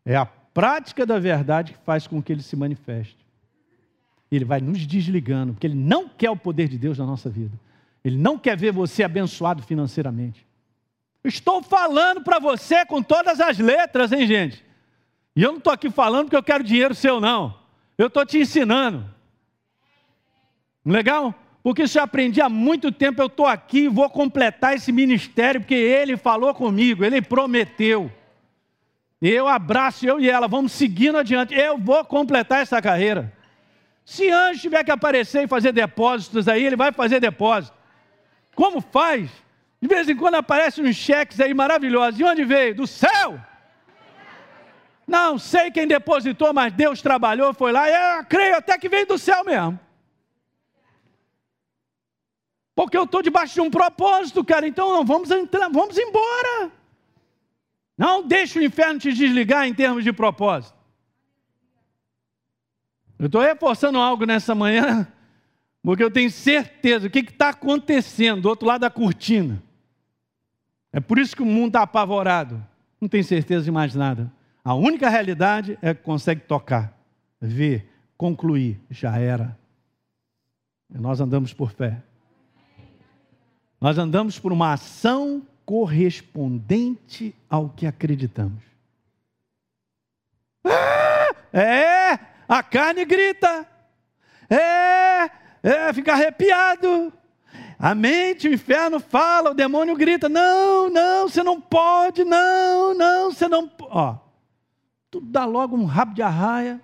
[0.04, 3.18] É a prática da verdade que faz com que ele se manifeste.
[4.30, 7.52] Ele vai nos desligando, porque ele não quer o poder de Deus na nossa vida.
[8.02, 10.46] Ele não quer ver você abençoado financeiramente.
[11.24, 14.64] Estou falando para você com todas as letras, hein, gente?
[15.34, 17.58] E eu não estou aqui falando porque eu quero dinheiro seu, não.
[17.96, 19.08] Eu estou te ensinando.
[20.84, 21.34] Legal?
[21.64, 25.62] porque isso eu aprendi há muito tempo, eu estou aqui e vou completar esse ministério,
[25.62, 28.12] porque ele falou comigo, ele prometeu.
[29.20, 31.54] Eu abraço, eu e ela, vamos seguindo adiante.
[31.54, 33.32] Eu vou completar essa carreira.
[34.04, 37.74] Se anjo tiver que aparecer e fazer depósitos aí, ele vai fazer depósito.
[38.54, 39.30] Como faz?
[39.84, 42.16] De vez em quando aparecem uns cheques aí maravilhosos.
[42.16, 42.74] De onde veio?
[42.74, 43.38] Do céu!
[45.06, 49.06] Não sei quem depositou, mas Deus trabalhou, foi lá, e eu creio até que veio
[49.06, 49.78] do céu mesmo.
[52.74, 56.72] Porque eu estou debaixo de um propósito, cara, então não, vamos entrar, vamos embora.
[57.94, 60.78] Não deixe o inferno te desligar em termos de propósito.
[63.18, 65.06] Eu estou reforçando algo nessa manhã,
[65.84, 69.62] porque eu tenho certeza o que está acontecendo do outro lado da cortina.
[70.94, 72.64] É por isso que o mundo está apavorado.
[73.00, 74.32] Não tem certeza de mais nada.
[74.64, 76.96] A única realidade é que consegue tocar,
[77.40, 78.80] ver, concluir.
[78.88, 79.58] Já era.
[80.88, 82.00] E nós andamos por fé.
[83.80, 88.62] Nós andamos por uma ação correspondente ao que acreditamos.
[91.52, 93.66] É, é a carne grita.
[94.48, 95.28] É,
[95.60, 97.12] é, fica arrepiado.
[97.84, 103.30] A mente, o inferno fala, o demônio grita: não, não, você não pode, não, não,
[103.30, 103.70] você não.
[103.78, 104.16] Ó,
[105.10, 106.80] tudo dá logo um rabo de arraia.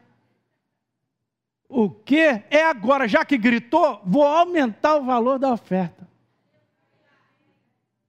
[1.66, 2.18] O que
[2.50, 6.06] é agora, já que gritou, vou aumentar o valor da oferta.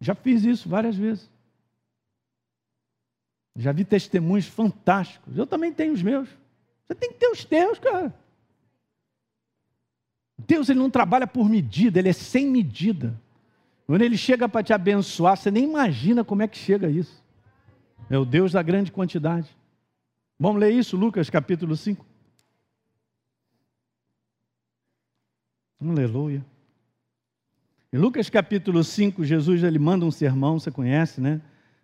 [0.02, 1.32] Já fiz isso várias vezes.
[3.56, 5.38] Já vi testemunhos fantásticos.
[5.38, 6.28] Eu também tenho os meus.
[6.86, 8.14] Você tem que ter os teus, cara.
[10.48, 13.20] Deus ele não trabalha por medida, ele é sem medida.
[13.86, 17.22] Quando ele chega para te abençoar, você nem imagina como é que chega isso.
[18.10, 19.50] É o Deus da grande quantidade.
[20.40, 22.06] Vamos ler isso, Lucas capítulo 5.
[25.80, 26.46] Aleluia.
[27.92, 31.42] Em Lucas capítulo 5, Jesus ele manda um sermão, você conhece, né?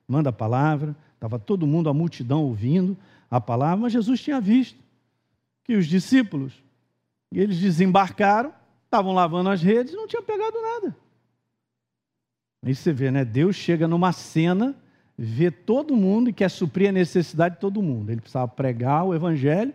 [0.08, 2.96] Manda a palavra, estava todo mundo, a multidão ouvindo
[3.30, 4.80] a palavra, mas Jesus tinha visto
[5.64, 6.54] que os discípulos,
[7.32, 8.54] eles desembarcaram,
[8.86, 10.96] estavam lavando as redes e não tinham pegado nada.
[12.66, 13.24] Aí você vê, né?
[13.24, 14.76] Deus chega numa cena,
[15.18, 18.12] vê todo mundo e quer suprir a necessidade de todo mundo.
[18.12, 19.74] Ele precisava pregar o evangelho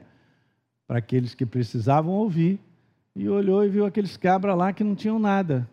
[0.86, 2.58] para aqueles que precisavam ouvir.
[3.14, 5.68] E olhou e viu aqueles cabras lá que não tinham nada.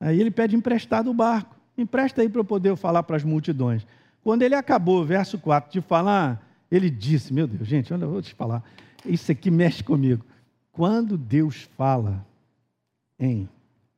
[0.00, 1.56] Aí ele pede emprestado o barco.
[1.76, 3.86] Empresta aí para eu poder falar para as multidões.
[4.22, 8.22] Quando ele acabou, verso 4, de falar, ele disse: Meu Deus, gente, olha, eu vou
[8.22, 8.62] te falar.
[9.06, 10.24] Isso aqui mexe comigo.
[10.78, 12.24] Quando Deus fala
[13.18, 13.48] em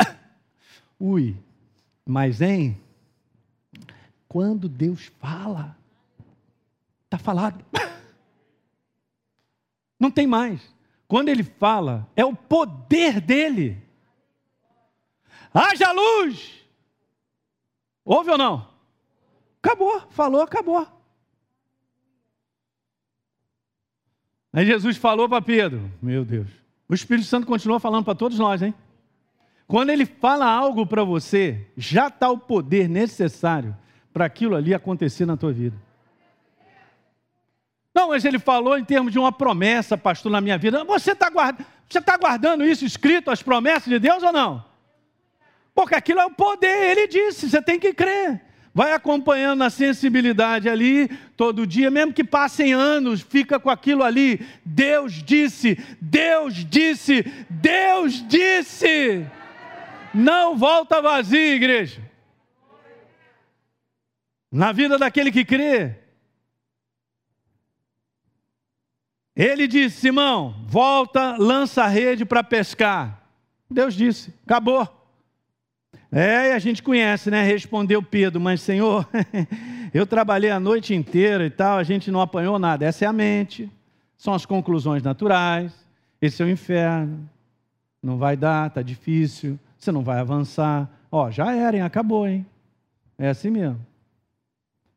[0.99, 1.37] ui,
[2.07, 2.81] mas em
[4.27, 5.77] quando Deus fala,
[7.05, 7.63] está falado.
[10.01, 10.75] Não tem mais.
[11.07, 13.77] Quando ele fala, é o poder dele
[15.53, 16.65] haja luz.
[18.03, 18.67] Ouve ou não?
[19.63, 20.89] Acabou, falou, acabou.
[24.51, 26.60] Aí Jesus falou para Pedro, meu Deus.
[26.91, 28.75] O Espírito Santo continua falando para todos nós, hein?
[29.69, 33.77] Quando ele fala algo para você, já está o poder necessário
[34.13, 35.77] para aquilo ali acontecer na tua vida.
[37.95, 40.83] Não, mas ele falou em termos de uma promessa, pastor, na minha vida.
[40.83, 44.65] Você está tá guardando isso escrito, as promessas de Deus ou não?
[45.73, 48.43] Porque aquilo é o poder, ele disse, você tem que crer.
[48.73, 54.47] Vai acompanhando a sensibilidade ali todo dia, mesmo que passem anos, fica com aquilo ali.
[54.65, 59.27] Deus disse, Deus disse, Deus disse.
[60.15, 62.01] Não volta vazio, igreja.
[64.53, 65.97] Na vida daquele que crê.
[69.35, 73.27] Ele disse: Simão, volta, lança a rede para pescar.
[73.71, 75.00] Deus disse: acabou.
[76.13, 77.43] É, a gente conhece, né?
[77.45, 79.09] Respondeu Pedro, mas Senhor,
[79.95, 82.85] eu trabalhei a noite inteira e tal, a gente não apanhou nada.
[82.85, 83.71] Essa é a mente,
[84.19, 85.73] são as conclusões naturais,
[86.21, 87.29] esse é o inferno.
[88.03, 90.91] Não vai dar, tá difícil, você não vai avançar.
[91.13, 91.83] Ó, já era, hein?
[91.83, 92.45] Acabou, hein?
[93.17, 93.85] É assim mesmo.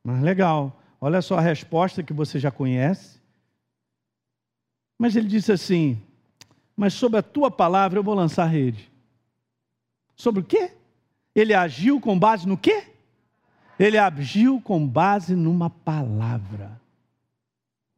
[0.04, 0.82] Mas legal.
[1.00, 3.20] Olha só a resposta que você já conhece.
[4.98, 6.02] Mas ele disse assim:
[6.76, 8.90] Mas sobre a tua palavra eu vou lançar rede.
[10.16, 10.72] Sobre o quê?
[11.36, 12.88] Ele agiu com base no quê?
[13.80, 16.80] Ele agiu com base numa palavra.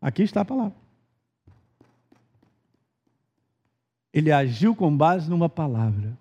[0.01, 0.75] Aqui está a palavra.
[4.13, 6.17] Ele agiu com base numa palavra.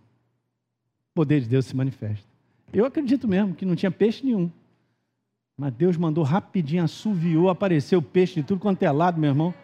[1.12, 2.26] O poder de Deus se manifesta.
[2.72, 4.50] Eu acredito mesmo que não tinha peixe nenhum.
[5.56, 9.54] Mas Deus mandou rapidinho, assoviou, apareceu peixe de tudo quanto é lado, meu irmão.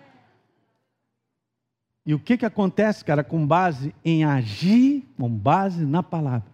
[2.07, 6.48] E o que, que acontece, cara, com base em agir, com base na palavra?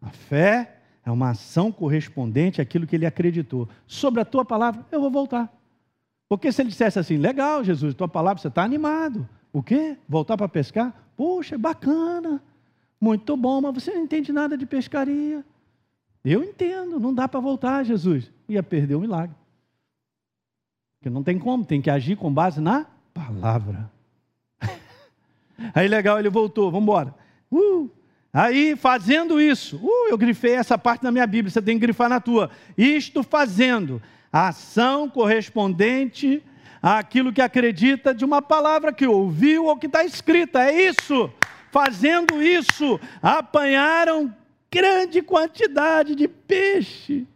[0.00, 3.68] A fé é uma ação correspondente àquilo que ele acreditou.
[3.86, 5.52] Sobre a tua palavra, eu vou voltar.
[6.28, 9.28] Porque se ele dissesse assim, legal, Jesus, tua palavra, você está animado.
[9.52, 9.96] O quê?
[10.08, 10.94] Voltar para pescar?
[11.16, 12.42] Poxa, é bacana.
[13.00, 15.44] Muito bom, mas você não entende nada de pescaria.
[16.24, 18.30] Eu entendo, não dá para voltar, Jesus.
[18.48, 19.34] Ia perder o milagre.
[20.98, 23.90] Porque não tem como, tem que agir com base na palavra.
[25.74, 27.14] Aí legal, ele voltou, vamos embora.
[27.50, 27.88] Uh,
[28.32, 32.08] aí fazendo isso, uh, eu grifei essa parte na minha Bíblia, você tem que grifar
[32.08, 32.50] na tua.
[32.76, 34.02] Isto fazendo,
[34.32, 36.42] a ação correspondente
[36.82, 40.62] àquilo que acredita de uma palavra que ouviu ou que está escrita.
[40.64, 41.32] É isso.
[41.70, 44.34] Fazendo isso, apanharam
[44.70, 47.26] grande quantidade de peixe.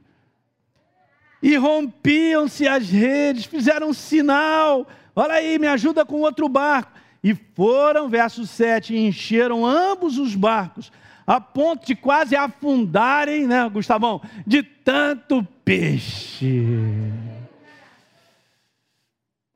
[1.43, 4.87] E rompiam-se as redes, fizeram um sinal.
[5.15, 6.93] Olha aí, me ajuda com outro barco.
[7.23, 10.91] E foram, verso 7, encheram ambos os barcos,
[11.25, 14.21] a ponto de quase afundarem, né, Gustavão?
[14.45, 16.67] De tanto peixe.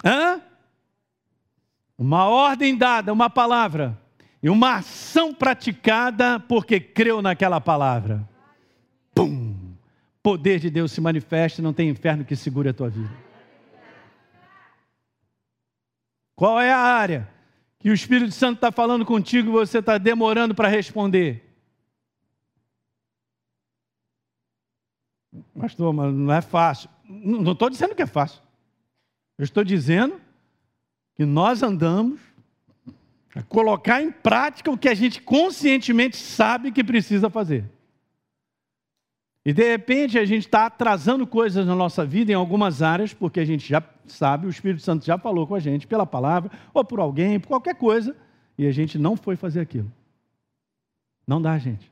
[0.04, 0.40] Hã?
[1.98, 3.98] Uma ordem dada, uma palavra,
[4.40, 8.28] e uma ação praticada porque creu naquela palavra.
[9.12, 9.56] Pum!
[10.22, 13.10] Poder de Deus se manifesta, não tem inferno que segure a tua vida.
[16.36, 17.35] Qual é a área
[17.78, 21.42] que o Espírito Santo está falando contigo e você está demorando para responder?
[25.58, 26.88] Pastor, mas não é fácil.
[27.04, 28.40] Não estou dizendo que é fácil.
[29.38, 30.20] Eu estou dizendo
[31.14, 32.20] que nós andamos
[33.34, 37.64] a colocar em prática o que a gente conscientemente sabe que precisa fazer.
[39.46, 43.38] E de repente a gente está atrasando coisas na nossa vida em algumas áreas, porque
[43.38, 46.84] a gente já sabe, o Espírito Santo já falou com a gente pela palavra, ou
[46.84, 48.16] por alguém, por qualquer coisa,
[48.58, 49.88] e a gente não foi fazer aquilo.
[51.24, 51.88] Não dá, gente.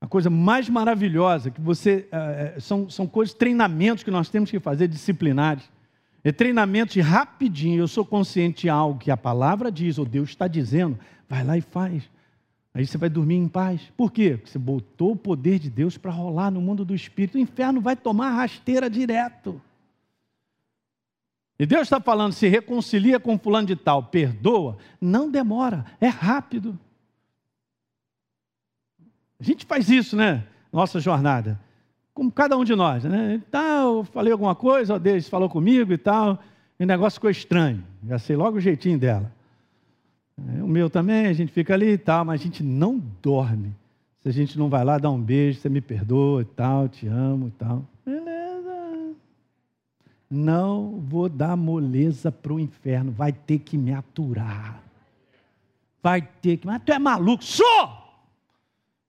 [0.00, 2.08] A coisa mais maravilhosa que você.
[2.10, 5.62] É, são, são coisas, treinamentos que nós temos que fazer disciplinares.
[6.24, 7.78] É treinamento de rapidinho.
[7.78, 11.56] Eu sou consciente de algo que a palavra diz, ou Deus está dizendo, vai lá
[11.56, 12.02] e faz.
[12.74, 13.82] Aí você vai dormir em paz.
[13.96, 14.36] Por quê?
[14.36, 17.36] Porque você botou o poder de Deus para rolar no mundo do espírito.
[17.36, 19.60] O inferno vai tomar rasteira direto.
[21.58, 26.78] E Deus está falando: se reconcilia com fulano de tal, perdoa, não demora, é rápido.
[29.38, 30.44] A gente faz isso, né?
[30.72, 31.60] Nossa jornada.
[32.14, 33.42] Como cada um de nós, né?
[33.50, 36.42] Tal, falei alguma coisa, ó, Deus falou comigo e tal,
[36.78, 37.84] e o negócio ficou estranho.
[38.06, 39.32] Já sei logo o jeitinho dela.
[40.38, 43.74] É, o meu também, a gente fica ali e tal, mas a gente não dorme.
[44.22, 47.06] Se a gente não vai lá dar um beijo, você me perdoa e tal, te
[47.06, 47.84] amo e tal.
[48.04, 49.14] Beleza.
[50.30, 54.82] Não vou dar moleza para o inferno, vai ter que me aturar.
[56.02, 56.66] Vai ter que.
[56.66, 57.44] Mas tu é maluco?
[57.44, 58.02] Sou!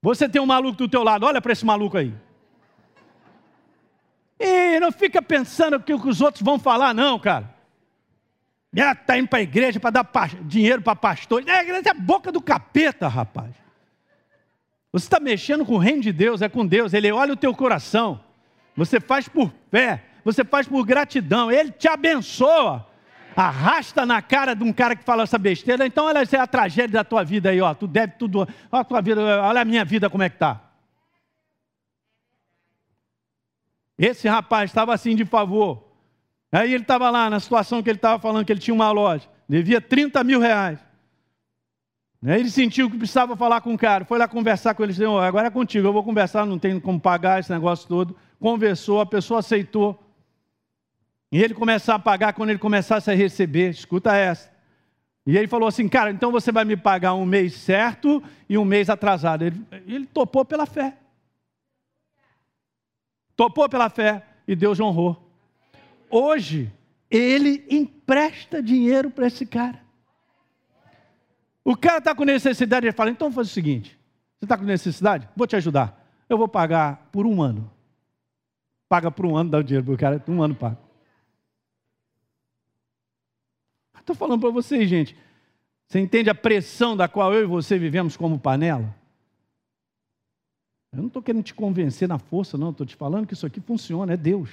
[0.02, 2.14] Você tem um maluco do teu lado, olha para esse maluco aí.
[4.40, 7.53] E não fica pensando o que os outros vão falar, não, cara.
[8.74, 10.10] Está indo para a igreja para dar
[10.42, 11.44] dinheiro para pastor.
[11.48, 13.54] A igreja é a boca do capeta, rapaz.
[14.92, 16.94] Você está mexendo com o reino de Deus, é com Deus.
[16.94, 18.24] Ele olha o teu coração.
[18.76, 21.52] Você faz por fé, você faz por gratidão.
[21.52, 22.88] Ele te abençoa
[23.36, 26.48] arrasta na cara de um cara que fala essa besteira, então olha essa é a
[26.48, 27.74] tragédia da tua vida aí, ó.
[27.74, 28.42] Tu deve tudo.
[28.42, 30.62] Olha a tua vida, olha a minha vida como é que tá.
[33.98, 35.93] Esse rapaz estava assim de favor.
[36.54, 39.28] Aí ele estava lá na situação que ele estava falando que ele tinha uma loja,
[39.50, 40.78] devia 30 mil reais.
[42.24, 45.04] Aí ele sentiu que precisava falar com o cara, foi lá conversar com ele, disse,
[45.04, 48.16] agora é contigo, eu vou conversar, não tenho como pagar esse negócio todo.
[48.40, 50.00] Conversou, a pessoa aceitou.
[51.32, 53.72] E ele começar a pagar quando ele começasse a receber.
[53.72, 54.52] Escuta essa.
[55.26, 58.66] E ele falou assim, cara, então você vai me pagar um mês certo e um
[58.66, 59.44] mês atrasado.
[59.44, 60.96] Ele, ele topou pela fé.
[63.36, 65.23] Topou pela fé e Deus honrou.
[66.16, 66.72] Hoje,
[67.10, 69.84] ele empresta dinheiro para esse cara.
[71.66, 74.00] O cara está com necessidade, ele fala: então faz o seguinte:
[74.38, 75.28] você está com necessidade?
[75.36, 76.08] Vou te ajudar.
[76.30, 77.68] Eu vou pagar por um ano.
[78.88, 80.78] Paga por um ano, dá o dinheiro para o cara, um ano paga.
[84.00, 85.18] Estou falando para vocês, gente.
[85.88, 88.96] Você entende a pressão da qual eu e você vivemos como panela?
[90.92, 92.70] Eu não estou querendo te convencer na força, não.
[92.70, 94.52] Estou te falando que isso aqui funciona, é Deus.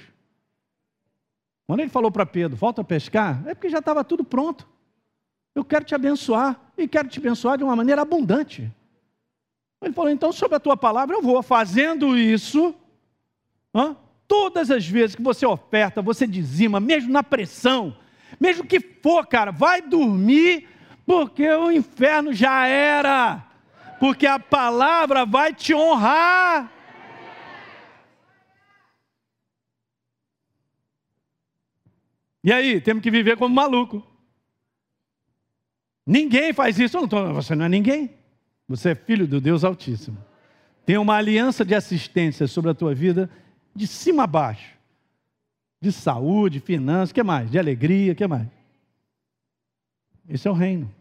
[1.67, 4.67] Quando ele falou para Pedro, volta a pescar, é porque já estava tudo pronto.
[5.53, 8.71] Eu quero te abençoar e quero te abençoar de uma maneira abundante.
[9.81, 12.75] Ele falou, então, sobre a tua palavra, eu vou fazendo isso.
[14.27, 17.97] Todas as vezes que você oferta, você dizima, mesmo na pressão,
[18.39, 20.67] mesmo que for, cara, vai dormir,
[21.05, 23.43] porque o inferno já era,
[23.99, 26.71] porque a palavra vai te honrar.
[32.43, 34.05] E aí, temos que viver como maluco.
[36.05, 36.97] Ninguém faz isso.
[37.07, 38.09] Você não é ninguém.
[38.67, 40.17] Você é filho do Deus Altíssimo.
[40.85, 43.29] Tem uma aliança de assistência sobre a tua vida
[43.75, 44.75] de cima a baixo.
[45.81, 47.49] de saúde, finanças, que mais?
[47.49, 48.47] De alegria, que mais?
[50.29, 50.93] Esse é o reino.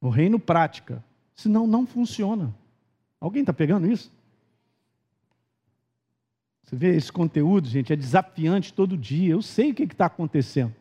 [0.00, 1.04] O reino prática.
[1.34, 2.54] Senão não funciona.
[3.20, 4.10] Alguém está pegando isso?
[6.66, 9.32] Você vê esse conteúdo, gente, é desafiante todo dia.
[9.32, 10.74] Eu sei o que está acontecendo.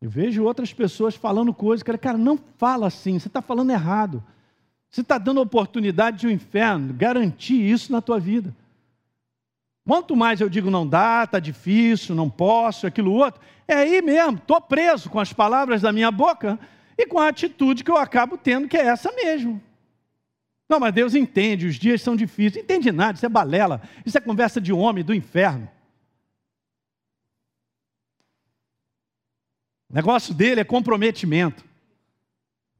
[0.00, 4.22] Eu vejo outras pessoas falando coisas que, cara, não fala assim, você está falando errado.
[4.90, 8.54] Você está dando oportunidade de um inferno, garantir isso na tua vida.
[9.86, 14.36] Quanto mais eu digo não dá, está difícil, não posso, aquilo outro, é aí mesmo,
[14.36, 16.58] estou preso com as palavras da minha boca
[16.96, 19.60] e com a atitude que eu acabo tendo, que é essa mesmo.
[20.68, 22.64] Não, mas Deus entende, os dias são difíceis.
[22.64, 25.68] Entende nada, isso é balela, isso é conversa de homem do inferno.
[29.90, 31.64] O negócio dele é comprometimento.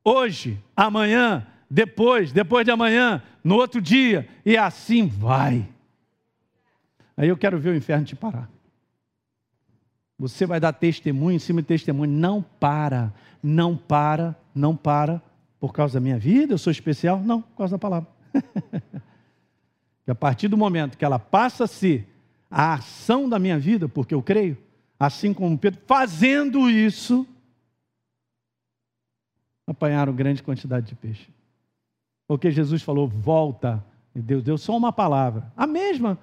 [0.03, 5.68] Hoje, amanhã, depois, depois de amanhã, no outro dia, e assim vai.
[7.16, 8.51] Aí eu quero ver o inferno te parar.
[10.18, 12.11] Você vai dar testemunho em cima de testemunho.
[12.11, 13.12] Não para,
[13.43, 15.22] não para, não para.
[15.64, 17.22] Por causa da minha vida, eu sou especial?
[17.22, 18.06] Não, por causa da palavra.
[20.06, 22.06] e a partir do momento que ela passa a ser
[22.50, 24.58] a ação da minha vida, porque eu creio,
[25.00, 27.26] assim como Pedro, fazendo isso,
[29.66, 31.30] apanharam grande quantidade de peixe.
[32.28, 33.82] Porque Jesus falou: volta.
[34.14, 35.50] E Deus deu só uma palavra.
[35.56, 36.18] A mesma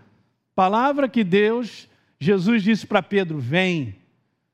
[0.54, 1.90] palavra que Deus,
[2.20, 3.96] Jesus disse para Pedro: vem.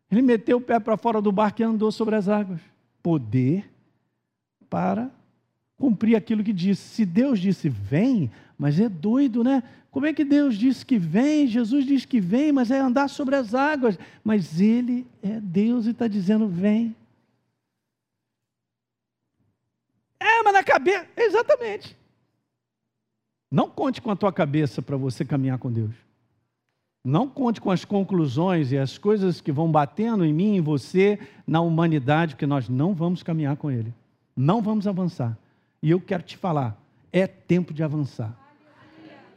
[0.10, 2.62] Ele meteu o pé para fora do barco e andou sobre as águas.
[3.04, 3.70] Poder
[4.70, 5.10] para
[5.78, 6.82] cumprir aquilo que disse.
[6.82, 9.64] Se Deus disse vem, mas é doido, né?
[9.92, 11.48] Como é que Deus disse que vem?
[11.48, 13.98] Jesus diz que vem, mas é andar sobre as águas.
[14.24, 16.96] Mas Ele é Deus e está dizendo vem.
[20.20, 21.08] É, mas na cabeça.
[21.16, 21.98] Exatamente.
[23.50, 25.96] Não conte com a tua cabeça para você caminhar com Deus.
[27.04, 31.18] Não conte com as conclusões e as coisas que vão batendo em mim, em você,
[31.48, 33.94] na humanidade, porque nós não vamos caminhar com Ele.
[34.38, 35.36] Não vamos avançar.
[35.82, 36.80] E eu quero te falar,
[37.12, 38.38] é tempo de avançar.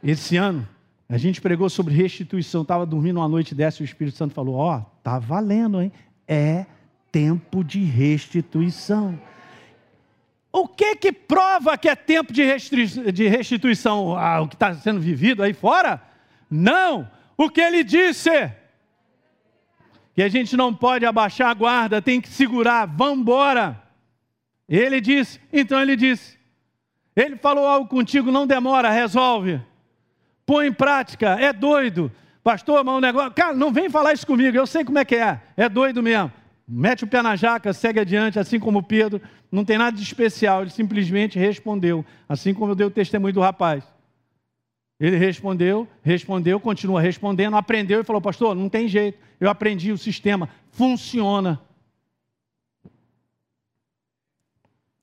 [0.03, 0.67] Esse ano,
[1.09, 2.61] a gente pregou sobre restituição.
[2.61, 5.91] Estava dormindo uma noite dessa e o Espírito Santo falou: Ó, oh, tá valendo, hein?
[6.27, 6.67] É
[7.11, 9.19] tempo de restituição.
[10.51, 12.43] O que que prova que é tempo de,
[13.11, 14.15] de restituição?
[14.17, 16.01] Ah, o que está sendo vivido aí fora?
[16.49, 17.09] Não!
[17.37, 18.29] O que ele disse?
[20.13, 23.81] Que a gente não pode abaixar a guarda, tem que segurar, vamos embora.
[24.71, 26.39] Ele disse, então ele disse.
[27.13, 29.59] Ele falou algo contigo, não demora, resolve.
[30.45, 32.09] Põe em prática, é doido.
[32.41, 33.31] Pastor, mas negócio.
[33.31, 35.41] Cara, não vem falar isso comigo, eu sei como é que é.
[35.57, 36.31] É doido mesmo.
[36.65, 39.21] Mete o pé na jaca, segue adiante, assim como Pedro.
[39.51, 42.05] Não tem nada de especial, ele simplesmente respondeu.
[42.29, 43.83] Assim como eu dei o testemunho do rapaz.
[44.97, 49.19] Ele respondeu, respondeu, continua respondendo, aprendeu e falou: Pastor, não tem jeito.
[49.37, 51.59] Eu aprendi o sistema, funciona.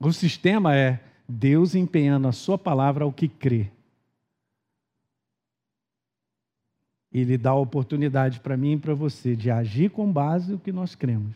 [0.01, 3.71] O sistema é Deus empenhando a sua palavra ao que crê.
[7.13, 10.71] Ele dá a oportunidade para mim e para você de agir com base no que
[10.71, 11.35] nós cremos.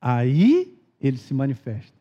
[0.00, 1.98] Aí ele se manifesta.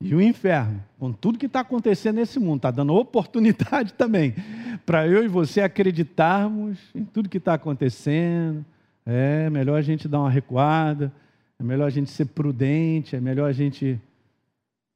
[0.00, 4.34] E o inferno, com tudo que está acontecendo nesse mundo, está dando oportunidade também
[4.84, 8.64] para eu e você acreditarmos em tudo que está acontecendo.
[9.04, 11.12] É melhor a gente dar uma recuada
[11.58, 14.00] é melhor a gente ser prudente, é melhor a gente.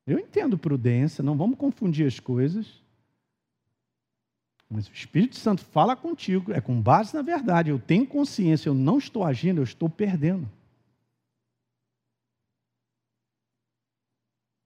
[0.06, 2.80] Eu entendo prudência, não vamos confundir as coisas.
[4.70, 7.70] Mas o Espírito Santo fala contigo, é com base na verdade.
[7.70, 10.48] Eu tenho consciência, eu não estou agindo, eu estou perdendo.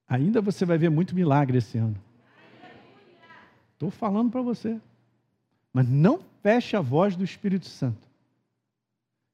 [0.06, 1.96] Ainda você vai ver muito milagre esse ano.
[3.72, 4.80] Estou falando para você.
[5.72, 8.08] Mas não feche a voz do Espírito Santo,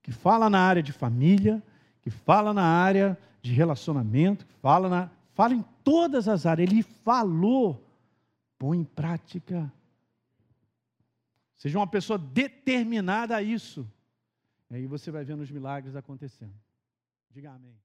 [0.03, 1.63] que fala na área de família,
[2.03, 6.71] que fala na área de relacionamento, que fala, na, fala em todas as áreas.
[6.71, 7.83] Ele falou,
[8.59, 9.73] põe em prática.
[11.55, 13.89] Seja uma pessoa determinada a isso.
[14.71, 16.55] E aí você vai vendo os milagres acontecendo.
[17.31, 17.83] Diga amém.